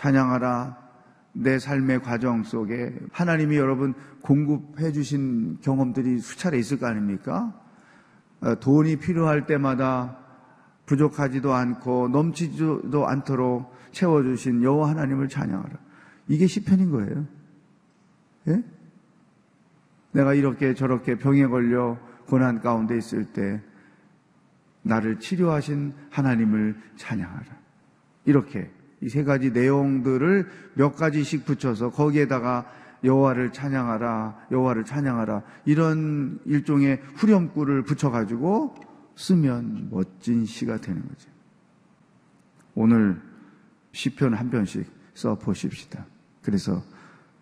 찬양하라. 0.00 0.78
내 1.32 1.58
삶의 1.58 2.00
과정 2.02 2.42
속에 2.42 2.98
하나님이 3.12 3.56
여러분 3.56 3.94
공급해 4.22 4.92
주신 4.92 5.58
경험들이 5.60 6.18
수차례 6.18 6.58
있을 6.58 6.78
거 6.78 6.86
아닙니까? 6.86 7.54
어, 8.40 8.58
돈이 8.58 8.96
필요할 8.96 9.46
때마다 9.46 10.16
부족하지도 10.86 11.52
않고 11.52 12.08
넘치지도 12.08 13.06
않도록 13.06 13.72
채워주신 13.92 14.62
여호와 14.62 14.88
하나님을 14.88 15.28
찬양하라. 15.28 15.78
이게 16.28 16.46
시편인 16.46 16.90
거예요. 16.90 17.26
예? 18.48 18.64
내가 20.12 20.32
이렇게 20.32 20.74
저렇게 20.74 21.16
병에 21.16 21.46
걸려 21.46 21.98
고난 22.26 22.60
가운데 22.60 22.96
있을 22.96 23.26
때 23.32 23.60
나를 24.82 25.20
치료하신 25.20 25.92
하나님을 26.10 26.80
찬양하라. 26.96 27.46
이렇게 28.24 28.70
이 29.02 29.08
세 29.08 29.24
가지 29.24 29.50
내용들을 29.50 30.48
몇 30.74 30.94
가지씩 30.94 31.46
붙여서 31.46 31.90
거기에다가 31.90 32.66
여호와를 33.02 33.52
찬양하라, 33.52 34.48
여호와를 34.50 34.84
찬양하라 34.84 35.42
이런 35.64 36.38
일종의 36.44 37.00
후렴구를 37.16 37.82
붙여가지고 37.84 38.74
쓰면 39.16 39.88
멋진 39.90 40.44
시가 40.44 40.76
되는 40.78 41.00
거죠. 41.08 41.30
오늘 42.74 43.20
시편 43.92 44.34
한 44.34 44.50
편씩 44.50 44.86
써 45.14 45.34
보십시다. 45.36 46.04
그래서 46.42 46.82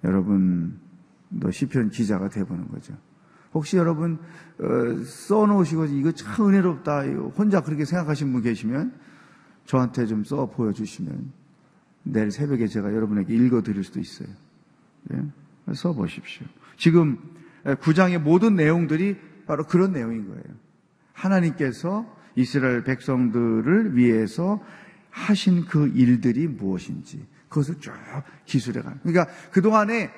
여러분도 0.05 1.51
시편 1.51 1.91
기자가 1.91 2.29
돼 2.29 2.45
보는 2.45 2.69
거죠. 2.69 2.95
혹시 3.53 3.77
여러분 3.77 4.19
어, 4.61 5.03
써놓으시고 5.05 5.87
이거 5.87 6.13
참 6.13 6.49
은혜롭다 6.49 7.03
혼자 7.37 7.63
그렇게 7.63 7.85
생각하신 7.85 8.33
분 8.33 8.43
계시면 8.43 8.93
저한테 9.67 10.07
좀 10.07 10.23
써 10.25 10.47
보여주시면 10.47 11.33
내일 12.03 12.31
새벽에 12.31 12.67
제가 12.67 12.95
여러분에게 12.95 13.35
읽어드릴 13.35 13.85
수도 13.85 14.01
있어요. 14.01 14.29
예? 15.13 15.75
써 15.75 15.93
보십시오. 15.93 16.47
지금 16.77 17.19
구장의 17.81 18.21
모든 18.21 18.57
내용들이 18.57 19.17
바로 19.47 19.67
그런 19.67 19.93
내용인 19.93 20.29
거예요. 20.29 20.45
하나님께서 21.13 22.17
이스라엘 22.37 22.85
백성들을 22.85 23.97
위해서 23.97 24.65
하신 25.11 25.65
그 25.67 25.89
일들이 25.89 26.47
무엇인지 26.47 27.27
그것을 27.49 27.81
쭉 27.81 27.93
기술해 28.45 28.83
가는. 28.83 28.99
그러니까 29.03 29.27
그 29.51 29.61
동안에 29.61 30.11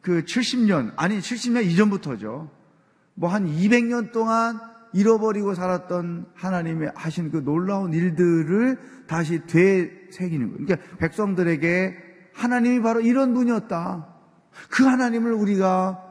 그 0.00 0.22
70년 0.24 0.92
아니 0.96 1.18
70년 1.18 1.64
이전부터죠. 1.64 2.50
뭐 3.14 3.30
한 3.30 3.46
200년 3.46 4.12
동안 4.12 4.60
잃어버리고 4.92 5.54
살았던 5.54 6.26
하나님이 6.34 6.88
하신 6.94 7.30
그 7.30 7.44
놀라운 7.44 7.92
일들을 7.92 8.78
다시 9.06 9.40
되새기는 9.46 10.52
거예요. 10.52 10.66
그러니까 10.66 10.96
백성들에게 10.98 11.96
하나님이 12.34 12.82
바로 12.82 13.00
이런 13.00 13.34
분이었다. 13.34 14.06
그 14.70 14.84
하나님을 14.84 15.32
우리가 15.32 16.06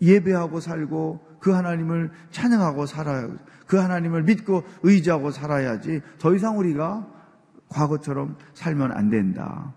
예배하고 0.00 0.60
살고 0.60 1.38
그 1.40 1.50
하나님을 1.50 2.10
찬양하고 2.30 2.86
살아야 2.86 3.28
그 3.66 3.76
하나님을 3.76 4.22
믿고 4.22 4.64
의지하고 4.82 5.30
살아야지 5.30 6.00
더 6.18 6.34
이상 6.34 6.58
우리가 6.58 7.08
과거처럼 7.68 8.36
살면 8.54 8.92
안 8.92 9.10
된다. 9.10 9.74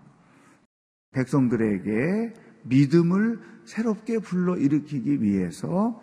백성들에게 1.12 2.34
믿음을 2.64 3.40
새롭게 3.64 4.18
불러 4.18 4.56
일으키기 4.56 5.22
위해서 5.22 6.00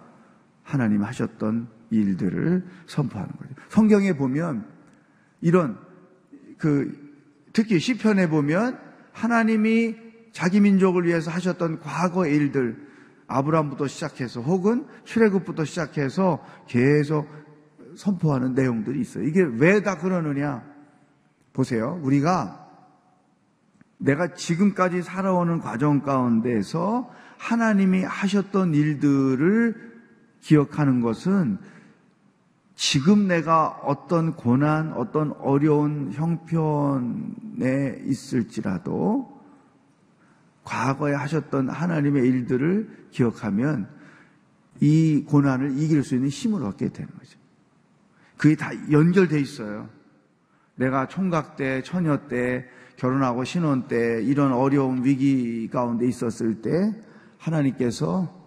하나님 0.64 1.04
하셨던 1.04 1.68
일들을 1.96 2.64
선포하는 2.88 3.32
거죠. 3.32 3.54
성경에 3.70 4.14
보면 4.14 4.66
이런 5.42 5.78
그 6.58 6.92
특히 7.54 7.80
시편에 7.80 8.30
보면 8.30 8.80
하나님이 9.12 9.96
자기 10.32 10.60
민족을 10.60 11.06
위해서 11.06 11.30
하셨던 11.32 11.80
과거의 11.80 12.36
일들 12.36 12.88
아브라함부터 13.28 13.88
시작해서 13.88 14.42
혹은 14.42 14.86
출애굽부터 15.06 15.66
시작해서 15.66 16.44
계속 16.68 17.28
선포하는 17.96 18.54
내용들이 18.54 19.00
있어요. 19.02 19.24
이게 19.24 19.44
왜 19.44 19.82
다 19.82 19.98
그러느냐? 19.98 20.64
보세요. 21.54 22.00
우리가 22.02 22.68
내가 24.00 24.34
지금까지 24.34 25.04
살아오는 25.04 25.60
과정 25.60 26.02
가운데서 26.02 27.10
하나님이 27.38 28.04
하셨던 28.04 28.74
일들을 28.74 29.94
기억하는 30.42 31.02
것은 31.02 31.58
지금 32.86 33.30
내가 33.30 33.70
어떤 33.86 34.36
고난, 34.36 34.92
어떤 34.92 35.32
어려운 35.40 36.12
형편에 36.12 38.02
있을지라도 38.04 39.42
과거에 40.66 41.14
하셨던 41.14 41.70
하나님의 41.70 42.28
일들을 42.28 43.08
기억하면 43.12 43.88
이 44.82 45.24
고난을 45.30 45.80
이길 45.80 46.04
수 46.04 46.16
있는 46.16 46.28
힘을 46.28 46.62
얻게 46.66 46.90
되는 46.90 47.10
거죠. 47.18 47.40
그게 48.36 48.58
다 48.58 48.72
연결돼 48.92 49.40
있어요. 49.40 49.88
내가 50.76 51.08
총각 51.08 51.56
때, 51.56 51.82
처녀 51.84 52.28
때, 52.28 52.68
결혼하고 52.98 53.46
신혼 53.46 53.88
때 53.88 54.22
이런 54.22 54.52
어려운 54.52 55.06
위기 55.06 55.70
가운데 55.70 56.06
있었을 56.06 56.62
때 56.62 56.94
하나님께서 57.38 58.43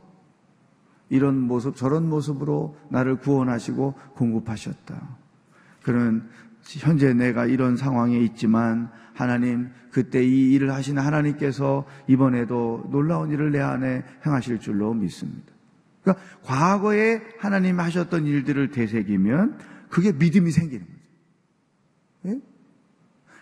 이런 1.09 1.41
모습, 1.41 1.77
저런 1.77 2.09
모습으로 2.09 2.77
나를 2.91 3.17
구원하시고 3.17 3.95
공급하셨다. 4.15 5.01
그러면 5.83 6.29
현재 6.63 7.13
내가 7.15 7.47
이런 7.47 7.77
상황에 7.77 8.19
있지만 8.19 8.91
하나님 9.15 9.71
그때 9.91 10.23
이 10.23 10.53
일을 10.53 10.73
하신 10.73 10.99
하나님께서 10.99 11.87
이번에도 12.07 12.87
놀라운 12.91 13.31
일을 13.31 13.53
내 13.53 13.61
안에 13.61 14.03
행하실 14.27 14.61
줄로 14.61 14.93
믿습니다. 14.93 15.53
그러니까 16.03 16.25
과거에 16.43 17.23
하나님 17.39 17.81
하셨던 17.81 18.27
일들을 18.27 18.71
되새기면 18.71 19.59
그게 19.89 20.13
믿음이 20.13 20.51
생기는 20.51 20.85
거죠. 20.85 20.99
예? 22.27 22.41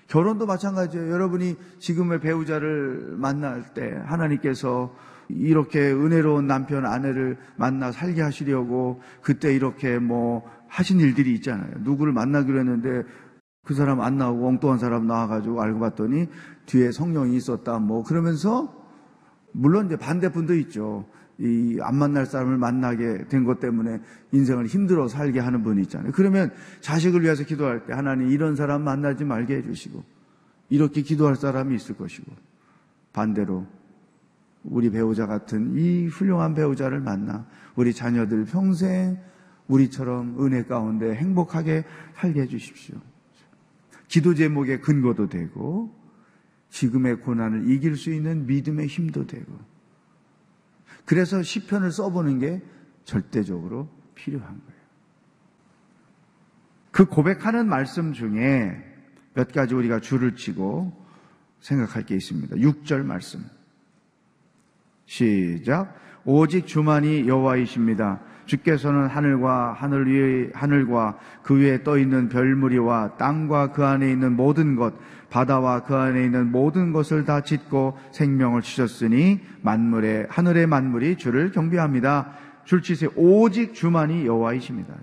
결혼도 0.08 0.46
마찬가지예요. 0.46 1.10
여러분이 1.10 1.56
지금의 1.78 2.20
배우자를 2.20 3.16
만날 3.16 3.74
때 3.74 4.00
하나님께서 4.04 4.94
이렇게 5.28 5.92
은혜로운 5.92 6.46
남편, 6.46 6.86
아내를 6.86 7.36
만나 7.56 7.92
살게 7.92 8.22
하시려고 8.22 9.00
그때 9.22 9.54
이렇게 9.54 9.98
뭐 9.98 10.42
하신 10.68 11.00
일들이 11.00 11.32
있잖아요. 11.34 11.70
누구를 11.80 12.12
만나기로 12.12 12.58
했는데 12.58 13.02
그 13.64 13.74
사람 13.74 14.00
안 14.00 14.18
나오고 14.18 14.46
엉뚱한 14.48 14.78
사람 14.78 15.06
나와가지고 15.06 15.62
알고 15.62 15.80
봤더니 15.80 16.28
뒤에 16.66 16.92
성령이 16.92 17.36
있었다. 17.36 17.78
뭐 17.78 18.02
그러면서 18.02 18.74
물론 19.52 19.86
이제 19.86 19.96
반대분도 19.96 20.54
있죠. 20.56 21.06
이 21.38 21.78
안 21.82 21.96
만날 21.96 22.26
사람을 22.26 22.58
만나게 22.58 23.26
된 23.28 23.44
것 23.44 23.58
때문에 23.58 24.00
인생을 24.30 24.66
힘들어 24.66 25.08
살게 25.08 25.40
하는 25.40 25.64
분이 25.64 25.82
있잖아요. 25.82 26.12
그러면 26.14 26.52
자식을 26.80 27.22
위해서 27.22 27.42
기도할 27.44 27.86
때 27.86 27.92
하나님 27.92 28.30
이런 28.30 28.54
사람 28.54 28.82
만나지 28.82 29.24
말게 29.24 29.56
해주시고 29.56 30.04
이렇게 30.70 31.02
기도할 31.02 31.34
사람이 31.34 31.74
있을 31.74 31.96
것이고 31.96 32.30
반대로 33.12 33.66
우리 34.64 34.90
배우자 34.90 35.26
같은 35.26 35.76
이 35.76 36.06
훌륭한 36.06 36.54
배우자를 36.54 37.00
만나 37.00 37.46
우리 37.76 37.92
자녀들 37.92 38.46
평생 38.46 39.18
우리처럼 39.68 40.44
은혜 40.44 40.64
가운데 40.64 41.14
행복하게 41.14 41.84
살게 42.16 42.42
해주십시오. 42.42 42.96
기도 44.08 44.34
제목의 44.34 44.80
근거도 44.80 45.28
되고 45.28 45.94
지금의 46.70 47.20
고난을 47.20 47.70
이길 47.70 47.96
수 47.96 48.12
있는 48.12 48.46
믿음의 48.46 48.86
힘도 48.86 49.26
되고 49.26 49.58
그래서 51.04 51.42
시편을 51.42 51.92
써보는 51.92 52.38
게 52.38 52.62
절대적으로 53.04 53.88
필요한 54.14 54.48
거예요. 54.48 54.84
그 56.90 57.06
고백하는 57.06 57.68
말씀 57.68 58.12
중에 58.12 58.82
몇 59.34 59.52
가지 59.52 59.74
우리가 59.74 60.00
줄을 60.00 60.36
치고 60.36 61.04
생각할 61.60 62.06
게 62.06 62.14
있습니다. 62.14 62.56
6절 62.56 63.04
말씀. 63.04 63.44
시작. 65.06 65.94
오직 66.24 66.66
주만이 66.66 67.28
여호와이십니다. 67.28 68.20
주께서는 68.46 69.06
하늘과 69.06 69.72
하늘 69.72 70.06
위에 70.06 70.50
하늘과 70.54 71.18
그 71.42 71.58
위에 71.58 71.82
떠 71.82 71.98
있는 71.98 72.28
별무리와 72.28 73.16
땅과 73.16 73.72
그 73.72 73.84
안에 73.84 74.10
있는 74.10 74.36
모든 74.36 74.76
것, 74.76 74.94
바다와 75.30 75.84
그 75.84 75.94
안에 75.94 76.24
있는 76.24 76.50
모든 76.50 76.92
것을 76.92 77.24
다 77.24 77.40
짓고 77.40 77.98
생명을 78.12 78.62
주셨으니 78.62 79.40
만물의 79.62 80.26
하늘의 80.30 80.66
만물이 80.66 81.16
주를 81.16 81.52
경배합니다. 81.52 82.32
줄 82.64 82.82
치세요. 82.82 83.10
오직 83.16 83.74
주만이 83.74 84.26
여호와이십니다. 84.26 84.94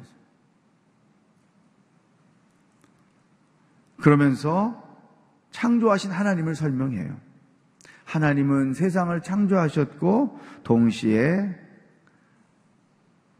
그러면서 4.02 4.82
창조하신 5.52 6.12
하나님을 6.12 6.56
설명해요. 6.56 7.31
하나님은 8.12 8.74
세상을 8.74 9.22
창조하셨고 9.22 10.38
동시에 10.64 11.56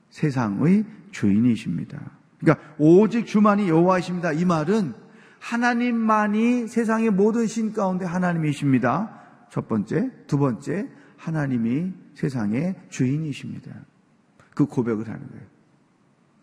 세상의 0.10 0.86
주인이십니다. 1.12 2.00
그러니까 2.40 2.74
오직 2.78 3.26
주만이 3.26 3.68
여호와이십니다. 3.68 4.32
이 4.32 4.46
말은 4.46 4.94
하나님만이 5.40 6.68
세상의 6.70 7.12
모든 7.12 7.48
신 7.48 7.74
가운데 7.74 8.06
하나님이십니다. 8.06 9.20
첫 9.50 9.68
번째, 9.68 10.10
두 10.28 10.38
번째, 10.38 10.88
하나님이 11.18 11.92
세상의 12.14 12.76
주인이십니다. 12.88 13.72
그 14.56 14.66
고백을 14.68 15.06
하는 15.10 15.28
거예요. 15.28 15.46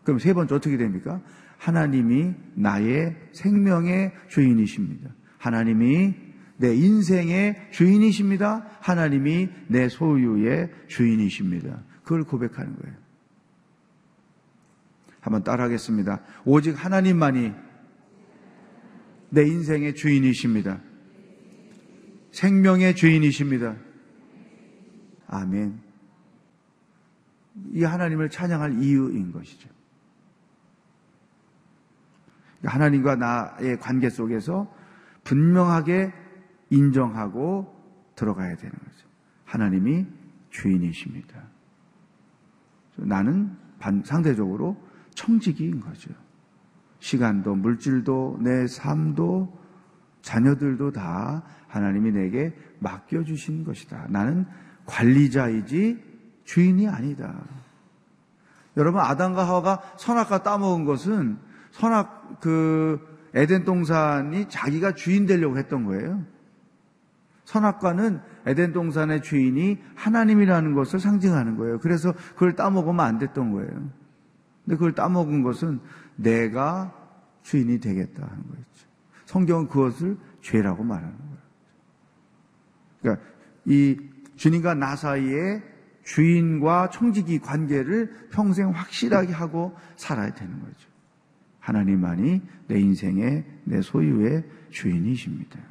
그럼 0.04 0.18
세 0.18 0.34
번째 0.34 0.54
어떻게 0.54 0.76
됩니까? 0.76 1.22
하나님이 1.56 2.34
나의 2.56 3.16
생명의 3.32 4.12
주인이십니다. 4.28 5.10
하나님이 5.38 6.27
내 6.58 6.74
인생의 6.74 7.70
주인이십니다. 7.70 8.66
하나님이 8.80 9.48
내 9.68 9.88
소유의 9.88 10.70
주인이십니다. 10.88 11.82
그걸 12.02 12.24
고백하는 12.24 12.76
거예요. 12.76 12.96
한번 15.20 15.44
따라하겠습니다. 15.44 16.20
오직 16.44 16.72
하나님만이 16.72 17.52
내 19.30 19.42
인생의 19.42 19.94
주인이십니다. 19.94 20.80
생명의 22.32 22.94
주인이십니다. 22.94 23.76
아멘. 25.28 25.80
이 27.72 27.84
하나님을 27.84 28.30
찬양할 28.30 28.82
이유인 28.82 29.32
것이죠. 29.32 29.68
하나님과 32.64 33.16
나의 33.16 33.78
관계 33.78 34.10
속에서 34.10 34.72
분명하게 35.24 36.12
인정하고 36.70 37.74
들어가야 38.14 38.56
되는 38.56 38.72
거죠. 38.72 39.08
하나님이 39.44 40.06
주인이십니다. 40.50 41.42
나는 42.96 43.56
상대적으로 44.04 44.76
청지기인 45.14 45.80
거죠. 45.80 46.10
시간도, 47.00 47.54
물질도, 47.54 48.38
내 48.40 48.66
삶도, 48.66 49.56
자녀들도 50.22 50.92
다 50.92 51.42
하나님이 51.68 52.12
내게 52.12 52.54
맡겨주신 52.80 53.64
것이다. 53.64 54.06
나는 54.08 54.46
관리자이지 54.86 56.02
주인이 56.44 56.88
아니다. 56.88 57.34
여러분, 58.76 59.00
아담과 59.00 59.46
하와가 59.46 59.82
선악과 59.96 60.42
따먹은 60.42 60.84
것은 60.84 61.38
선악, 61.70 62.40
그, 62.40 63.18
에덴 63.34 63.64
동산이 63.64 64.48
자기가 64.48 64.94
주인 64.94 65.26
되려고 65.26 65.58
했던 65.58 65.84
거예요. 65.84 66.24
선악과는 67.48 68.20
에덴 68.44 68.74
동산의 68.74 69.22
주인이 69.22 69.78
하나님이라는 69.94 70.74
것을 70.74 71.00
상징하는 71.00 71.56
거예요. 71.56 71.78
그래서 71.78 72.12
그걸 72.34 72.54
따먹으면 72.54 73.00
안 73.00 73.18
됐던 73.18 73.52
거예요. 73.52 73.70
근데 73.70 74.76
그걸 74.76 74.92
따먹은 74.92 75.42
것은 75.42 75.80
내가 76.16 76.94
주인이 77.42 77.80
되겠다 77.80 78.22
하는 78.22 78.46
거였죠. 78.48 78.86
성경은 79.24 79.68
그것을 79.68 80.18
죄라고 80.42 80.84
말하는 80.84 81.16
거예요. 81.16 81.38
그러니까 83.00 83.24
이 83.64 83.96
주님과 84.36 84.74
나 84.74 84.94
사이에 84.94 85.62
주인과 86.04 86.90
청지기 86.90 87.38
관계를 87.38 88.28
평생 88.30 88.70
확실하게 88.72 89.32
하고 89.32 89.74
살아야 89.96 90.34
되는 90.34 90.60
거죠. 90.60 90.90
하나님만이 91.60 92.42
내 92.66 92.78
인생의 92.78 93.46
내 93.64 93.80
소유의 93.80 94.44
주인이십니다. 94.68 95.67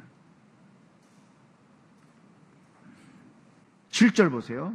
7절 3.98 4.30
보세요. 4.30 4.74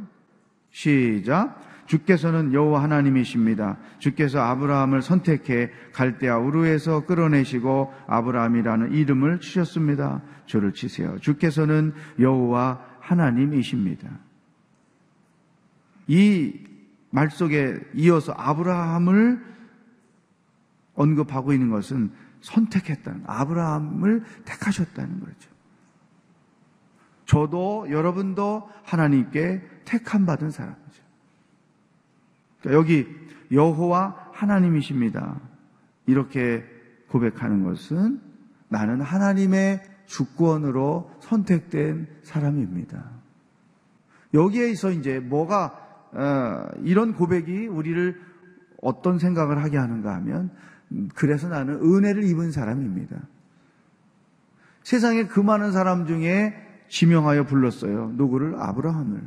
시작. 0.70 1.60
주께서는 1.86 2.52
여호와 2.52 2.82
하나님이십니다. 2.82 3.76
주께서 3.98 4.40
아브라함을 4.40 5.02
선택해 5.02 5.70
갈대아 5.92 6.38
우르에서 6.38 7.04
끌어내시고 7.04 7.92
아브라함이라는 8.06 8.92
이름을 8.92 9.40
주셨습니다. 9.40 10.22
주를 10.46 10.72
치세요. 10.72 11.18
주께서는 11.20 11.92
여호와 12.18 12.80
하나님이십니다. 13.00 14.08
이 16.08 16.64
말 17.14 17.30
속에 17.30 17.78
이어서 17.94 18.32
아브라함을 18.32 19.40
언급하고 20.94 21.52
있는 21.52 21.70
것은 21.70 22.10
선택했다는 22.40 23.22
아브라함을 23.24 24.24
택하셨다는 24.44 25.20
거죠. 25.20 25.53
저도 27.26 27.86
여러분도 27.90 28.68
하나님께 28.82 29.62
택함 29.84 30.26
받은 30.26 30.50
사람이죠. 30.50 31.02
그러니까 32.60 32.78
여기 32.78 33.06
여호와 33.52 34.30
하나님이십니다. 34.32 35.40
이렇게 36.06 36.64
고백하는 37.08 37.64
것은 37.64 38.20
나는 38.68 39.00
하나님의 39.00 39.82
주권으로 40.06 41.10
선택된 41.20 42.08
사람입니다. 42.22 43.04
여기에서 44.34 44.90
이제 44.90 45.20
뭐가 45.20 45.80
어, 46.12 46.68
이런 46.82 47.14
고백이 47.14 47.66
우리를 47.66 48.20
어떤 48.82 49.18
생각을 49.18 49.62
하게 49.62 49.78
하는가 49.78 50.14
하면 50.16 50.50
그래서 51.14 51.48
나는 51.48 51.74
은혜를 51.76 52.24
입은 52.24 52.52
사람입니다. 52.52 53.16
세상에 54.82 55.24
그 55.24 55.40
많은 55.40 55.72
사람 55.72 56.06
중에 56.06 56.54
지명하여 56.88 57.44
불렀어요. 57.46 58.12
누구를? 58.14 58.56
아브라함을. 58.60 59.22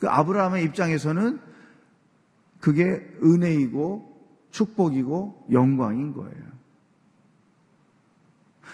그 0.00 0.08
아브라함의 0.08 0.64
입장에서는 0.64 1.38
그게 2.60 3.06
은혜이고 3.22 4.12
축복이고 4.50 5.46
영광인 5.50 6.12
거예요. 6.12 6.52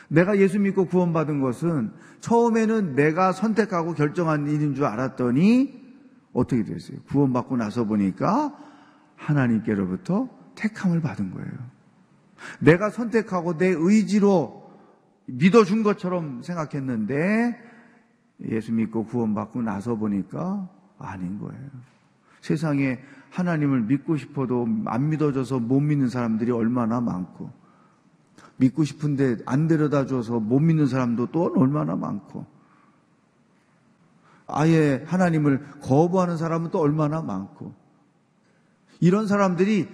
내가 0.08 0.38
예수 0.38 0.58
믿고 0.58 0.86
구원받은 0.86 1.40
것은 1.40 1.92
처음에는 2.20 2.94
내가 2.94 3.32
선택하고 3.32 3.94
결정한 3.94 4.48
일인 4.48 4.74
줄 4.74 4.84
알았더니 4.84 5.78
어떻게 6.32 6.64
됐어요? 6.64 6.98
구원받고 7.08 7.56
나서 7.56 7.84
보니까 7.84 8.56
하나님께로부터 9.16 10.28
택함을 10.54 11.00
받은 11.00 11.30
거예요. 11.30 11.52
내가 12.60 12.90
선택하고 12.90 13.58
내 13.58 13.66
의지로 13.66 14.70
믿어준 15.26 15.82
것처럼 15.82 16.42
생각했는데 16.42 17.67
예수 18.46 18.72
믿고 18.72 19.04
구원받고 19.04 19.62
나서 19.62 19.96
보니까 19.96 20.68
아닌 20.98 21.38
거예요. 21.38 21.68
세상에 22.40 22.98
하나님을 23.30 23.82
믿고 23.82 24.16
싶어도 24.16 24.66
안 24.86 25.08
믿어져서 25.08 25.58
못 25.58 25.80
믿는 25.80 26.08
사람들이 26.08 26.50
얼마나 26.50 27.00
많고, 27.00 27.50
믿고 28.56 28.84
싶은데 28.84 29.38
안 29.46 29.66
데려다 29.68 30.06
줘서 30.06 30.40
못 30.40 30.60
믿는 30.60 30.86
사람도 30.86 31.26
또 31.26 31.52
얼마나 31.56 31.96
많고, 31.96 32.46
아예 34.46 35.04
하나님을 35.06 35.80
거부하는 35.82 36.36
사람은 36.36 36.70
또 36.70 36.80
얼마나 36.80 37.20
많고, 37.20 37.74
이런 39.00 39.26
사람들이 39.26 39.88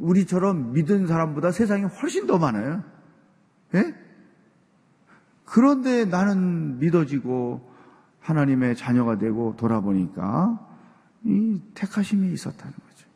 우리처럼 0.00 0.72
믿은 0.72 1.06
사람보다 1.06 1.52
세상에 1.52 1.84
훨씬 1.84 2.26
더 2.26 2.38
많아요. 2.38 2.82
예? 3.74 3.94
그런데 5.50 6.04
나는 6.04 6.78
믿어지고 6.78 7.68
하나님의 8.20 8.76
자녀가 8.76 9.18
되고 9.18 9.56
돌아보니까 9.56 10.64
이 11.24 11.60
택하심이 11.74 12.32
있었다는 12.32 12.72
거죠. 12.72 13.08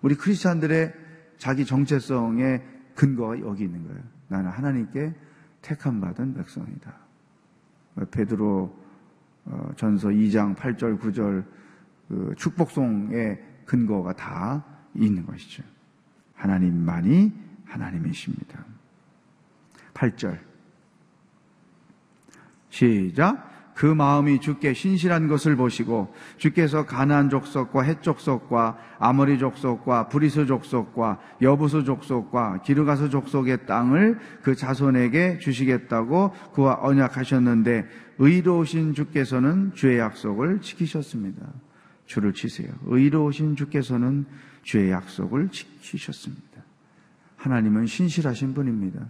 우리 0.00 0.14
크리스찬들의 0.14 0.94
자기 1.36 1.66
정체성의 1.66 2.62
근거가 2.94 3.40
여기 3.40 3.64
있는 3.64 3.86
거예요. 3.86 4.00
나는 4.28 4.50
하나님께 4.50 5.14
택함 5.60 6.00
받은 6.00 6.34
백성이다. 6.34 6.94
베드로 8.10 8.74
어, 9.44 9.70
전서 9.76 10.08
2장 10.08 10.56
8절 10.56 10.98
9절 10.98 11.44
그 12.08 12.34
축복송의 12.38 13.38
근거가 13.66 14.14
다 14.14 14.64
있는 14.94 15.26
것이죠. 15.26 15.62
하나님만이 16.34 17.32
하나님이십니다. 17.66 18.64
8절. 19.92 20.45
시작. 22.76 23.54
그 23.74 23.84
마음이 23.84 24.40
주께 24.40 24.72
신실한 24.72 25.28
것을 25.28 25.54
보시고 25.56 26.14
주께서 26.38 26.86
가나안 26.86 27.28
족속과 27.28 27.82
헷 27.82 28.02
족속과 28.02 28.78
아모리 28.98 29.38
족속과 29.38 30.08
브리스 30.08 30.46
족속과 30.46 31.18
여부수 31.42 31.84
족속과 31.84 32.62
기르가스 32.62 33.10
족속의 33.10 33.66
땅을 33.66 34.18
그 34.42 34.56
자손에게 34.56 35.38
주시겠다고 35.38 36.32
그와 36.54 36.78
언약하셨는데 36.80 37.86
의로우신 38.18 38.94
주께서는 38.94 39.72
주의 39.74 39.98
약속을 39.98 40.62
지키셨습니다. 40.62 41.46
주를 42.06 42.32
치세요. 42.32 42.70
의로우신 42.86 43.56
주께서는 43.56 44.24
주의 44.62 44.90
약속을 44.90 45.50
지키셨습니다. 45.50 46.62
하나님은 47.36 47.86
신실하신 47.86 48.54
분입니다. 48.54 49.06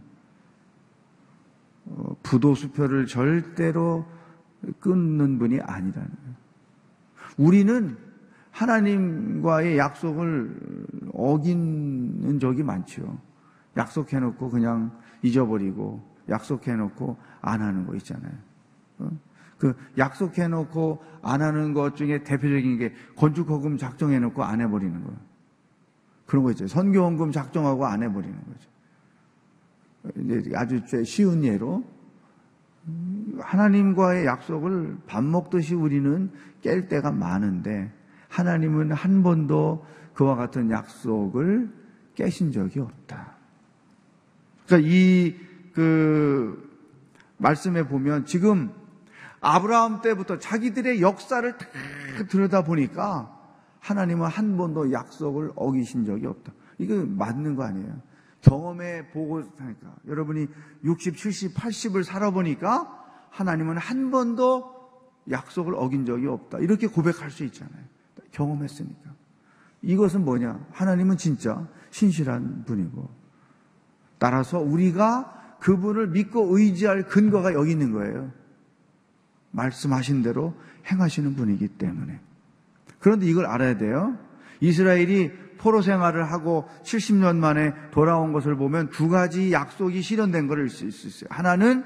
어, 1.87 2.17
부도수표를 2.23 3.07
절대로 3.07 4.05
끊는 4.81 5.39
분이 5.39 5.61
아니라는 5.61 5.93
거예요. 5.93 6.35
우리는 7.39 7.97
하나님과의 8.51 9.79
약속을 9.79 10.87
어기는 11.13 12.39
적이 12.41 12.63
많죠. 12.63 13.19
약속해놓고 13.77 14.51
그냥 14.51 14.91
잊어버리고 15.23 16.03
약속해놓고 16.29 17.17
안 17.43 17.61
하는 17.61 17.87
거 17.87 17.95
있잖아요. 17.97 18.33
어? 18.99 19.11
그 19.59 19.75
약속해놓고 19.97 21.03
안 21.23 21.43
하는 21.43 21.75
것 21.75 21.97
중에 21.97 22.23
대표적인 22.23 22.79
게 22.79 22.93
건축허금 23.17 23.79
작정해놓고 23.79 24.43
안 24.43 24.61
해버리는 24.61 25.03
거예요. 25.03 25.19
그런 26.25 26.45
거 26.45 26.51
있죠. 26.51 26.67
선교원금 26.67 27.33
작정하고 27.33 27.87
안 27.87 28.03
해버리는 28.03 28.37
거죠. 28.37 28.71
아주 30.55 30.81
쉬운 31.05 31.45
예로 31.45 31.85
하나님과의 33.41 34.27
약속을 34.27 34.99
밥 35.07 35.25
먹듯이 35.25 35.75
우리는 35.75 36.31
깰 36.63 36.89
때가 36.89 37.11
많은데 37.11 37.93
하나님은 38.29 38.93
한 38.93 39.23
번도 39.23 39.85
그와 40.15 40.37
같은 40.37 40.71
약속을 40.71 41.71
깨신 42.15 42.53
적이 42.53 42.81
없다. 42.81 43.37
그러니까 44.67 44.89
이 44.89 45.47
그 45.77 46.67
말씀에 47.37 47.87
보면 47.87 48.25
지금 48.25 48.73
아브라함 49.43 50.01
때부터 50.01 50.39
자기들의 50.39 51.03
역사를 51.03 51.59
다 51.59 51.67
들여다 52.31 52.65
보니까 52.65 53.31
하나님은 53.81 54.27
한 54.27 54.57
번도 54.57 54.91
약속을 54.91 55.53
어기신 55.55 56.07
적이 56.07 56.29
없다. 56.29 56.53
이거 56.79 57.05
맞는 57.07 57.57
거 57.57 57.65
아니에요? 57.65 58.01
경험해 58.47 59.11
보고 59.11 59.43
하니까 59.59 59.97
여러분이 60.07 60.47
60, 60.85 61.17
70, 61.17 61.55
80을 61.55 62.05
살아보니까 62.05 63.05
하나님은 63.31 63.77
한 63.77 64.11
번도 64.11 64.75
약속을 65.31 65.75
어긴 65.75 66.07
적이 66.07 66.29
없다. 66.29 66.59
이렇게 66.59 66.87
고백할 66.87 67.31
수 67.31 67.45
있잖아요. 67.45 67.85
경험했으니까. 68.31 69.15
이것은 69.83 70.25
뭐냐? 70.25 70.65
하나님은 70.71 71.17
진짜 71.17 71.67
신실한 71.91 72.65
분이고 72.65 73.09
따라서 74.19 74.59
우리가 74.59 75.57
그분을 75.61 76.09
믿고 76.09 76.57
의지할 76.57 77.07
근거가 77.07 77.55
여기 77.55 77.73
있는 77.73 77.93
거예요. 77.93 78.31
말씀하신 79.51 80.23
대로 80.23 80.55
행하시는 80.91 81.35
분이기 81.35 81.69
때문에. 81.69 82.21
그런데 83.01 83.27
이걸 83.27 83.47
알아야 83.47 83.77
돼요. 83.77 84.17
이스라엘이 84.61 85.33
포로 85.59 85.83
생활을 85.83 86.31
하고 86.31 86.69
70년 86.83 87.37
만에 87.37 87.73
돌아온 87.91 88.33
것을 88.33 88.57
보면 88.57 88.91
두 88.91 89.09
가지 89.09 89.53
약속이 89.53 90.03
실현된 90.03 90.47
것을 90.49 90.69
수 90.69 90.87
있어요. 90.87 91.29
하나는 91.31 91.85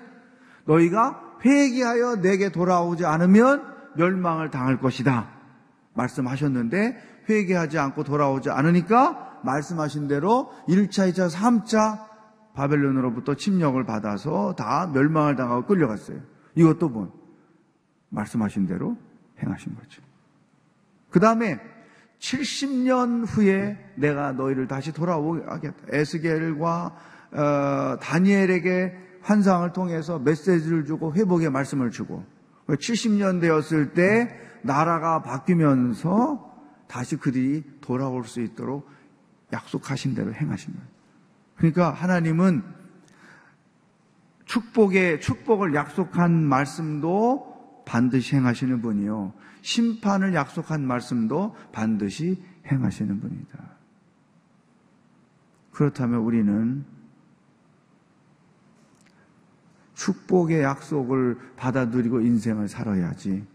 너희가 0.65 1.39
회개하여 1.45 2.17
내게 2.17 2.51
돌아오지 2.51 3.07
않으면 3.07 3.65
멸망을 3.97 4.51
당할 4.51 4.79
것이다. 4.79 5.29
말씀하셨는데 5.95 7.25
회개하지 7.29 7.79
않고 7.79 8.05
돌아오지 8.05 8.51
않으니까 8.51 9.41
말씀하신 9.45 10.09
대로 10.09 10.53
1차, 10.69 11.13
2차, 11.13 11.31
3차 11.31 12.11
바벨론으로부터 12.55 13.35
침략을 13.35 13.85
받아서 13.85 14.55
다 14.57 14.91
멸망을 14.93 15.37
당하고 15.37 15.67
끌려갔어요. 15.67 16.21
이것도 16.55 16.89
뭐 16.89 17.13
말씀하신 18.11 18.67
대로 18.67 18.97
행하신 19.43 19.75
거죠. 19.77 20.03
그 21.11 21.21
다음에 21.21 21.59
70년 22.21 23.25
후에 23.27 23.79
내가 23.97 24.33
너희를 24.33 24.69
다시 24.69 24.93
돌아오게 24.93 25.45
하겠다. 25.47 25.77
에스겔과 25.89 26.97
어, 27.33 27.99
다니엘에게 28.01 28.95
환상을 29.23 29.73
통해서 29.73 30.19
메시지를 30.19 30.85
주고 30.85 31.15
회복의 31.15 31.51
말씀을 31.51 31.91
주고 31.91 32.25
70년 32.69 33.41
되었을 33.41 33.95
때 33.95 34.29
나라가 34.63 35.23
바뀌면서 35.23 36.49
다시 36.87 37.17
그들이 37.17 37.65
돌아올 37.81 38.25
수 38.25 38.41
있도록 38.41 38.89
약속하신 39.53 40.15
대로 40.15 40.33
행하신 40.33 40.75
거예요. 40.75 40.89
그러니까 41.57 41.91
하나님은 41.91 42.63
축복의 44.45 45.21
축복을 45.21 45.75
약속한 45.75 46.33
말씀도 46.45 47.83
반드시 47.87 48.37
행하시는 48.37 48.83
분이요. 48.83 49.33
심판을 49.63 50.35
약속한 50.35 50.87
말씀도 50.87 51.55
반드시 51.73 52.43
행하시는 52.67 53.21
분이다. 53.21 53.71
그렇다면 55.73 56.21
우리는 56.21 56.85
축복의 59.95 60.63
약속을 60.63 61.39
받아들이고 61.57 62.21
인생을 62.21 62.69
살아야지 62.69 63.47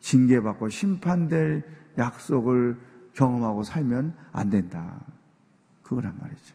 징계받고 0.00 0.68
심판될 0.68 1.62
약속을 1.98 2.78
경험하고 3.12 3.62
살면 3.62 4.14
안 4.32 4.50
된다. 4.50 5.00
그거란 5.82 6.16
말이죠. 6.18 6.54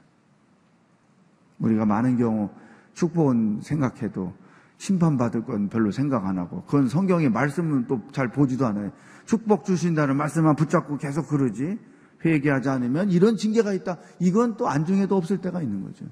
우리가 1.60 1.86
많은 1.86 2.18
경우 2.18 2.50
축복은 2.94 3.62
생각해도 3.62 4.34
심판받을 4.78 5.44
건 5.44 5.70
별로 5.70 5.92
생각 5.92 6.26
안 6.26 6.38
하고 6.38 6.64
그건 6.64 6.88
성경의 6.88 7.30
말씀은 7.30 7.88
또 7.88 8.02
잘 8.12 8.30
보지도 8.30 8.66
않아요. 8.68 8.92
축복 9.26 9.66
주신다는 9.66 10.16
말씀만 10.18 10.56
붙잡고 10.56 10.98
계속 10.98 11.28
그러지 11.28 11.78
회개하지 12.24 12.70
않으면 12.70 13.10
이런 13.12 13.36
징계가 13.36 13.74
있다. 13.74 13.98
이건 14.20 14.58
또 14.58 14.68
안중에도 14.68 15.16
없을 15.16 15.40
때가 15.40 15.62
있는 15.62 15.84
거죠. 15.84 16.06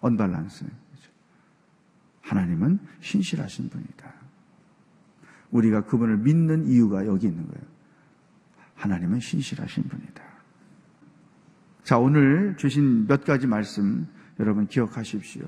언발란스. 0.00 0.66
하나님은 2.22 2.78
신실하신 3.00 3.68
분이다. 3.68 4.12
우리가 5.50 5.82
그분을 5.84 6.18
믿는 6.18 6.66
이유가 6.66 7.06
여기 7.06 7.26
있는 7.26 7.46
거예요. 7.46 7.66
하나님은 8.76 9.20
신실하신 9.20 9.84
분이다. 9.84 10.22
자, 11.82 11.98
오늘 11.98 12.56
주신 12.56 13.06
몇 13.06 13.24
가지 13.24 13.46
말씀 13.46 14.06
여러분 14.40 14.66
기억하십시오. 14.66 15.42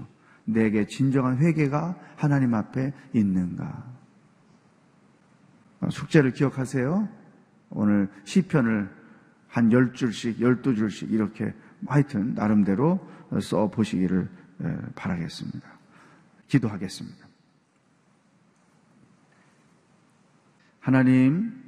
내게 0.45 0.86
진정한 0.86 1.38
회개가 1.38 1.97
하나님 2.16 2.55
앞에 2.55 2.92
있는가? 3.12 3.92
숙제를 5.90 6.32
기억하세요. 6.32 7.09
오늘 7.70 8.09
시편을 8.24 8.88
한 9.49 9.68
10줄씩, 9.70 10.38
12줄씩 10.38 11.11
이렇게 11.11 11.53
하여튼 11.86 12.34
나름대로 12.34 13.07
써 13.40 13.70
보시기를 13.70 14.28
바라겠습니다. 14.95 15.68
기도하겠습니다. 16.49 17.26
하나님, 20.80 21.62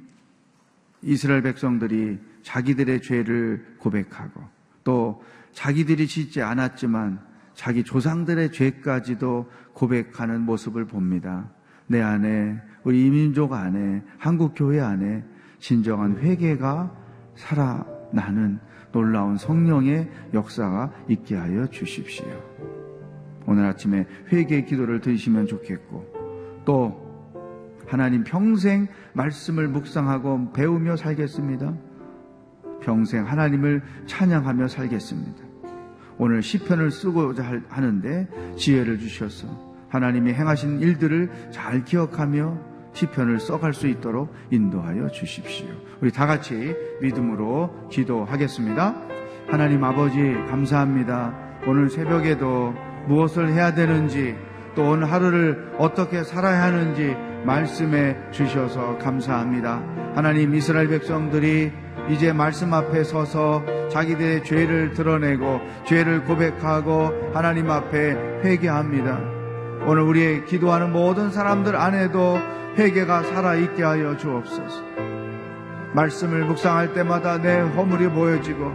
이스라엘 1.01 1.41
백성들이 1.41 2.19
자기들의 2.43 3.01
죄를 3.01 3.75
고백하고 3.79 4.43
또 4.83 5.23
자기들이 5.53 6.07
짓지 6.07 6.41
않았지만 6.41 7.25
자기 7.57 7.83
조상들의 7.83 8.51
죄까지도 8.51 9.49
고백하는 9.73 10.41
모습을 10.41 10.85
봅니다. 10.85 11.49
내 11.87 11.99
안에, 11.99 12.61
우리 12.83 13.07
이민족 13.07 13.51
안에, 13.51 14.03
한국 14.19 14.53
교회 14.55 14.79
안에 14.79 15.25
진정한 15.57 16.19
회개가 16.19 16.95
살아나는 17.33 18.59
놀라운 18.91 19.37
성령의 19.37 20.07
역사가 20.35 20.93
있게 21.09 21.35
하여 21.35 21.65
주십시오. 21.67 22.27
오늘 23.47 23.65
아침에 23.65 24.05
회개 24.31 24.63
기도를 24.65 25.01
드리시면 25.01 25.47
좋겠고 25.47 26.61
또 26.63 27.07
하나님 27.87 28.23
평생 28.23 28.87
말씀을 29.13 29.67
묵상하고 29.67 30.51
배우며 30.53 30.95
살겠습니다. 30.95 31.73
평생 32.81 33.25
하나님을 33.25 33.81
찬양하며 34.05 34.67
살겠습니다. 34.67 35.46
오늘 36.17 36.41
시편을 36.41 36.91
쓰고자 36.91 37.43
하는데 37.69 38.27
지혜를 38.57 38.99
주셔서 38.99 39.47
하나님이 39.89 40.33
행하신 40.33 40.79
일들을 40.79 41.29
잘 41.51 41.83
기억하며 41.83 42.57
시편을 42.93 43.39
써갈 43.39 43.73
수 43.73 43.87
있도록 43.87 44.33
인도하여 44.49 45.09
주십시오. 45.09 45.67
우리 46.01 46.11
다 46.11 46.25
같이 46.25 46.75
믿음으로 47.01 47.89
기도하겠습니다. 47.91 48.95
하나님 49.47 49.83
아버지 49.83 50.19
감사합니다. 50.49 51.33
오늘 51.67 51.89
새벽에도 51.89 52.73
무엇을 53.07 53.49
해야 53.49 53.73
되는지 53.73 54.35
또 54.75 54.91
오늘 54.91 55.11
하루를 55.11 55.73
어떻게 55.77 56.23
살아야 56.23 56.63
하는지 56.63 57.15
말씀해 57.45 58.31
주셔서 58.31 58.97
감사합니다. 58.97 59.81
하나님 60.15 60.53
이스라엘 60.55 60.87
백성들이 60.89 61.71
이제 62.09 62.31
말씀 62.31 62.73
앞에 62.73 63.03
서서 63.03 63.63
자기들의 63.89 64.43
죄를 64.43 64.93
드러내고 64.93 65.61
죄를 65.85 66.23
고백하고 66.23 67.31
하나님 67.33 67.69
앞에 67.69 68.41
회개합니다. 68.43 69.19
오늘 69.85 70.03
우리의 70.03 70.45
기도하는 70.45 70.91
모든 70.91 71.31
사람들 71.31 71.75
안에도 71.75 72.39
회개가 72.77 73.23
살아있게 73.23 73.83
하여 73.83 74.17
주옵소서. 74.17 74.83
말씀을 75.93 76.45
묵상할 76.45 76.93
때마다 76.93 77.41
내 77.41 77.59
허물이 77.59 78.09
보여지고 78.09 78.71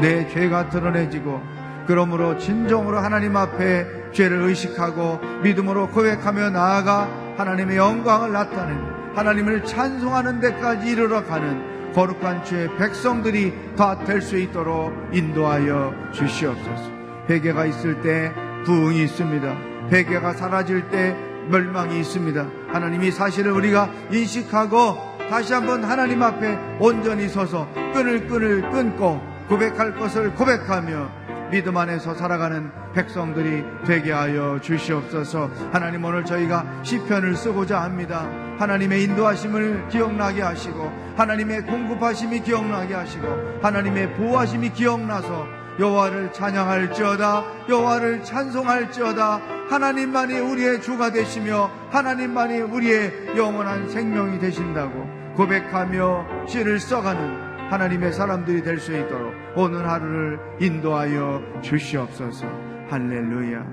내 0.00 0.28
죄가 0.28 0.68
드러내지고 0.68 1.40
그러므로 1.86 2.36
진정으로 2.36 2.98
하나님 2.98 3.36
앞에 3.36 4.10
죄를 4.12 4.42
의식하고 4.42 5.20
믿음으로 5.42 5.88
고백하며 5.88 6.50
나아가 6.50 7.08
하나님의 7.36 7.76
영광을 7.76 8.32
나타내는 8.32 9.14
하나님을 9.14 9.64
찬송하는 9.64 10.40
데까지 10.40 10.88
이르러 10.88 11.24
가는 11.24 11.75
거룩한 11.96 12.44
주의 12.44 12.68
백성들이 12.76 13.74
다 13.74 13.96
될 14.04 14.20
수 14.20 14.36
있도록 14.36 14.92
인도하여 15.12 15.94
주시옵소서. 16.12 16.92
회개가 17.30 17.64
있을 17.64 18.02
때 18.02 18.32
부흥이 18.66 19.02
있습니다. 19.04 19.56
회개가 19.90 20.34
사라질 20.34 20.88
때 20.90 21.16
멸망이 21.48 21.98
있습니다. 22.00 22.46
하나님이 22.68 23.10
사실을 23.10 23.52
우리가 23.52 23.88
인식하고 24.12 25.16
다시 25.30 25.54
한번 25.54 25.84
하나님 25.84 26.22
앞에 26.22 26.76
온전히 26.78 27.28
서서 27.28 27.66
끈을 27.94 28.26
끈을 28.26 28.70
끊고 28.70 29.18
고백할 29.48 29.96
것을 29.96 30.34
고백하며 30.34 31.08
믿음 31.50 31.76
안에서 31.78 32.12
살아가는 32.14 32.70
백성들이 32.92 33.64
되게 33.86 34.12
하여 34.12 34.58
주시옵소서. 34.60 35.50
하나님 35.72 36.04
오늘 36.04 36.24
저희가 36.26 36.82
시편을 36.82 37.36
쓰고자 37.36 37.80
합니다. 37.82 38.28
하나님의 38.58 39.04
인도하심을 39.04 39.88
기억나게 39.88 40.42
하시고 40.42 40.90
하나님의 41.16 41.62
공급하심이 41.66 42.40
기억나게 42.40 42.94
하시고 42.94 43.26
하나님의 43.62 44.14
보호하심이 44.14 44.70
기억나서 44.72 45.46
여호와를 45.78 46.32
찬양할지어다 46.32 47.68
여호와를 47.68 48.24
찬송할지어다 48.24 49.40
하나님만이 49.68 50.38
우리의 50.38 50.80
주가 50.80 51.10
되시며 51.12 51.70
하나님만이 51.90 52.60
우리의 52.60 53.36
영원한 53.36 53.88
생명이 53.88 54.38
되신다고 54.38 55.06
고백하며 55.34 56.46
시를 56.46 56.80
써가는 56.80 57.70
하나님의 57.70 58.12
사람들이 58.12 58.62
될 58.62 58.78
수 58.78 58.96
있도록 58.96 59.34
오늘 59.56 59.88
하루를 59.88 60.38
인도하여 60.60 61.42
주시옵소서. 61.62 62.46
할렐루야. 62.88 63.66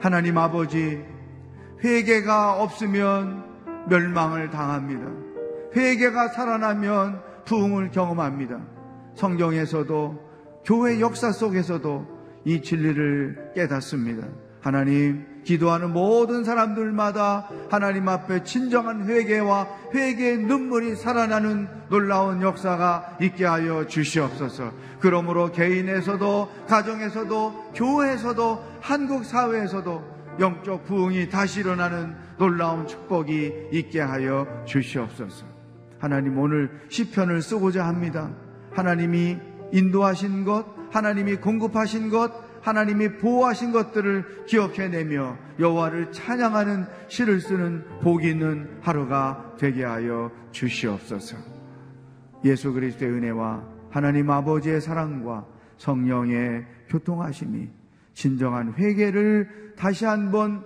하나님 0.00 0.38
아버지, 0.38 1.02
회개가 1.82 2.62
없으면 2.62 3.51
멸망을 3.88 4.50
당합니다. 4.50 5.06
회개가 5.74 6.28
살아나면 6.28 7.20
부흥을 7.44 7.90
경험합니다. 7.90 8.60
성경에서도 9.14 10.32
교회 10.64 11.00
역사 11.00 11.32
속에서도 11.32 12.06
이 12.44 12.62
진리를 12.62 13.52
깨닫습니다. 13.54 14.26
하나님, 14.60 15.26
기도하는 15.44 15.92
모든 15.92 16.44
사람들마다 16.44 17.48
하나님 17.68 18.08
앞에 18.08 18.44
진정한 18.44 19.08
회개와 19.08 19.66
회개의 19.92 20.38
눈물이 20.38 20.94
살아나는 20.94 21.66
놀라운 21.88 22.42
역사가 22.42 23.18
있게 23.20 23.44
하여 23.44 23.86
주시옵소서. 23.86 24.72
그러므로 25.00 25.50
개인에서도 25.50 26.48
가정에서도 26.68 27.72
교회에서도 27.74 28.64
한국 28.80 29.24
사회에서도 29.24 30.12
영적 30.38 30.86
부흥이 30.86 31.28
다시 31.28 31.60
일어나는 31.60 32.14
놀라운 32.38 32.86
축복이 32.86 33.68
있게 33.72 34.00
하여 34.00 34.46
주시옵소서. 34.66 35.46
하나님 35.98 36.38
오늘 36.38 36.70
시편을 36.88 37.42
쓰고자 37.42 37.86
합니다. 37.86 38.30
하나님이 38.72 39.38
인도하신 39.72 40.44
것, 40.44 40.66
하나님이 40.90 41.36
공급하신 41.36 42.10
것, 42.10 42.32
하나님이 42.62 43.18
보호하신 43.18 43.72
것들을 43.72 44.44
기억해내며 44.46 45.36
여호와를 45.58 46.12
찬양하는 46.12 46.86
시를 47.08 47.40
쓰는 47.40 47.84
복 48.02 48.24
있는 48.24 48.78
하루가 48.80 49.54
되게 49.58 49.84
하여 49.84 50.30
주시옵소서. 50.52 51.36
예수 52.44 52.72
그리스도의 52.72 53.10
은혜와 53.12 53.62
하나님 53.90 54.30
아버지의 54.30 54.80
사랑과 54.80 55.46
성령의 55.76 56.64
교통하심이 56.88 57.68
진정한 58.14 58.74
회개를 58.74 59.74
다시 59.76 60.04
한번 60.04 60.64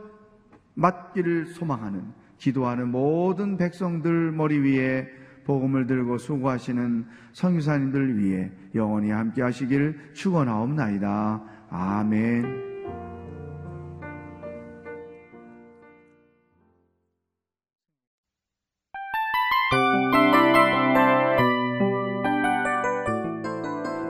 맞기를 0.76 1.46
소망하는 1.46 2.04
기도하는 2.38 2.90
모든 2.90 3.56
백성들 3.56 4.30
머리 4.32 4.58
위에 4.58 5.08
복음을 5.44 5.86
들고 5.86 6.18
수고하시는 6.18 7.06
성유사님들 7.32 8.18
위해 8.18 8.50
영원히 8.74 9.10
함께 9.10 9.42
하시길 9.42 10.12
축원하옵나이다. 10.12 11.42
아멘. 11.70 12.66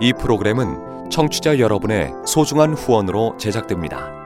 이 0.00 0.12
프로그램은 0.12 1.10
청취자 1.10 1.58
여러분의 1.58 2.12
소중한 2.26 2.74
후원으로 2.74 3.36
제작됩니다. 3.38 4.25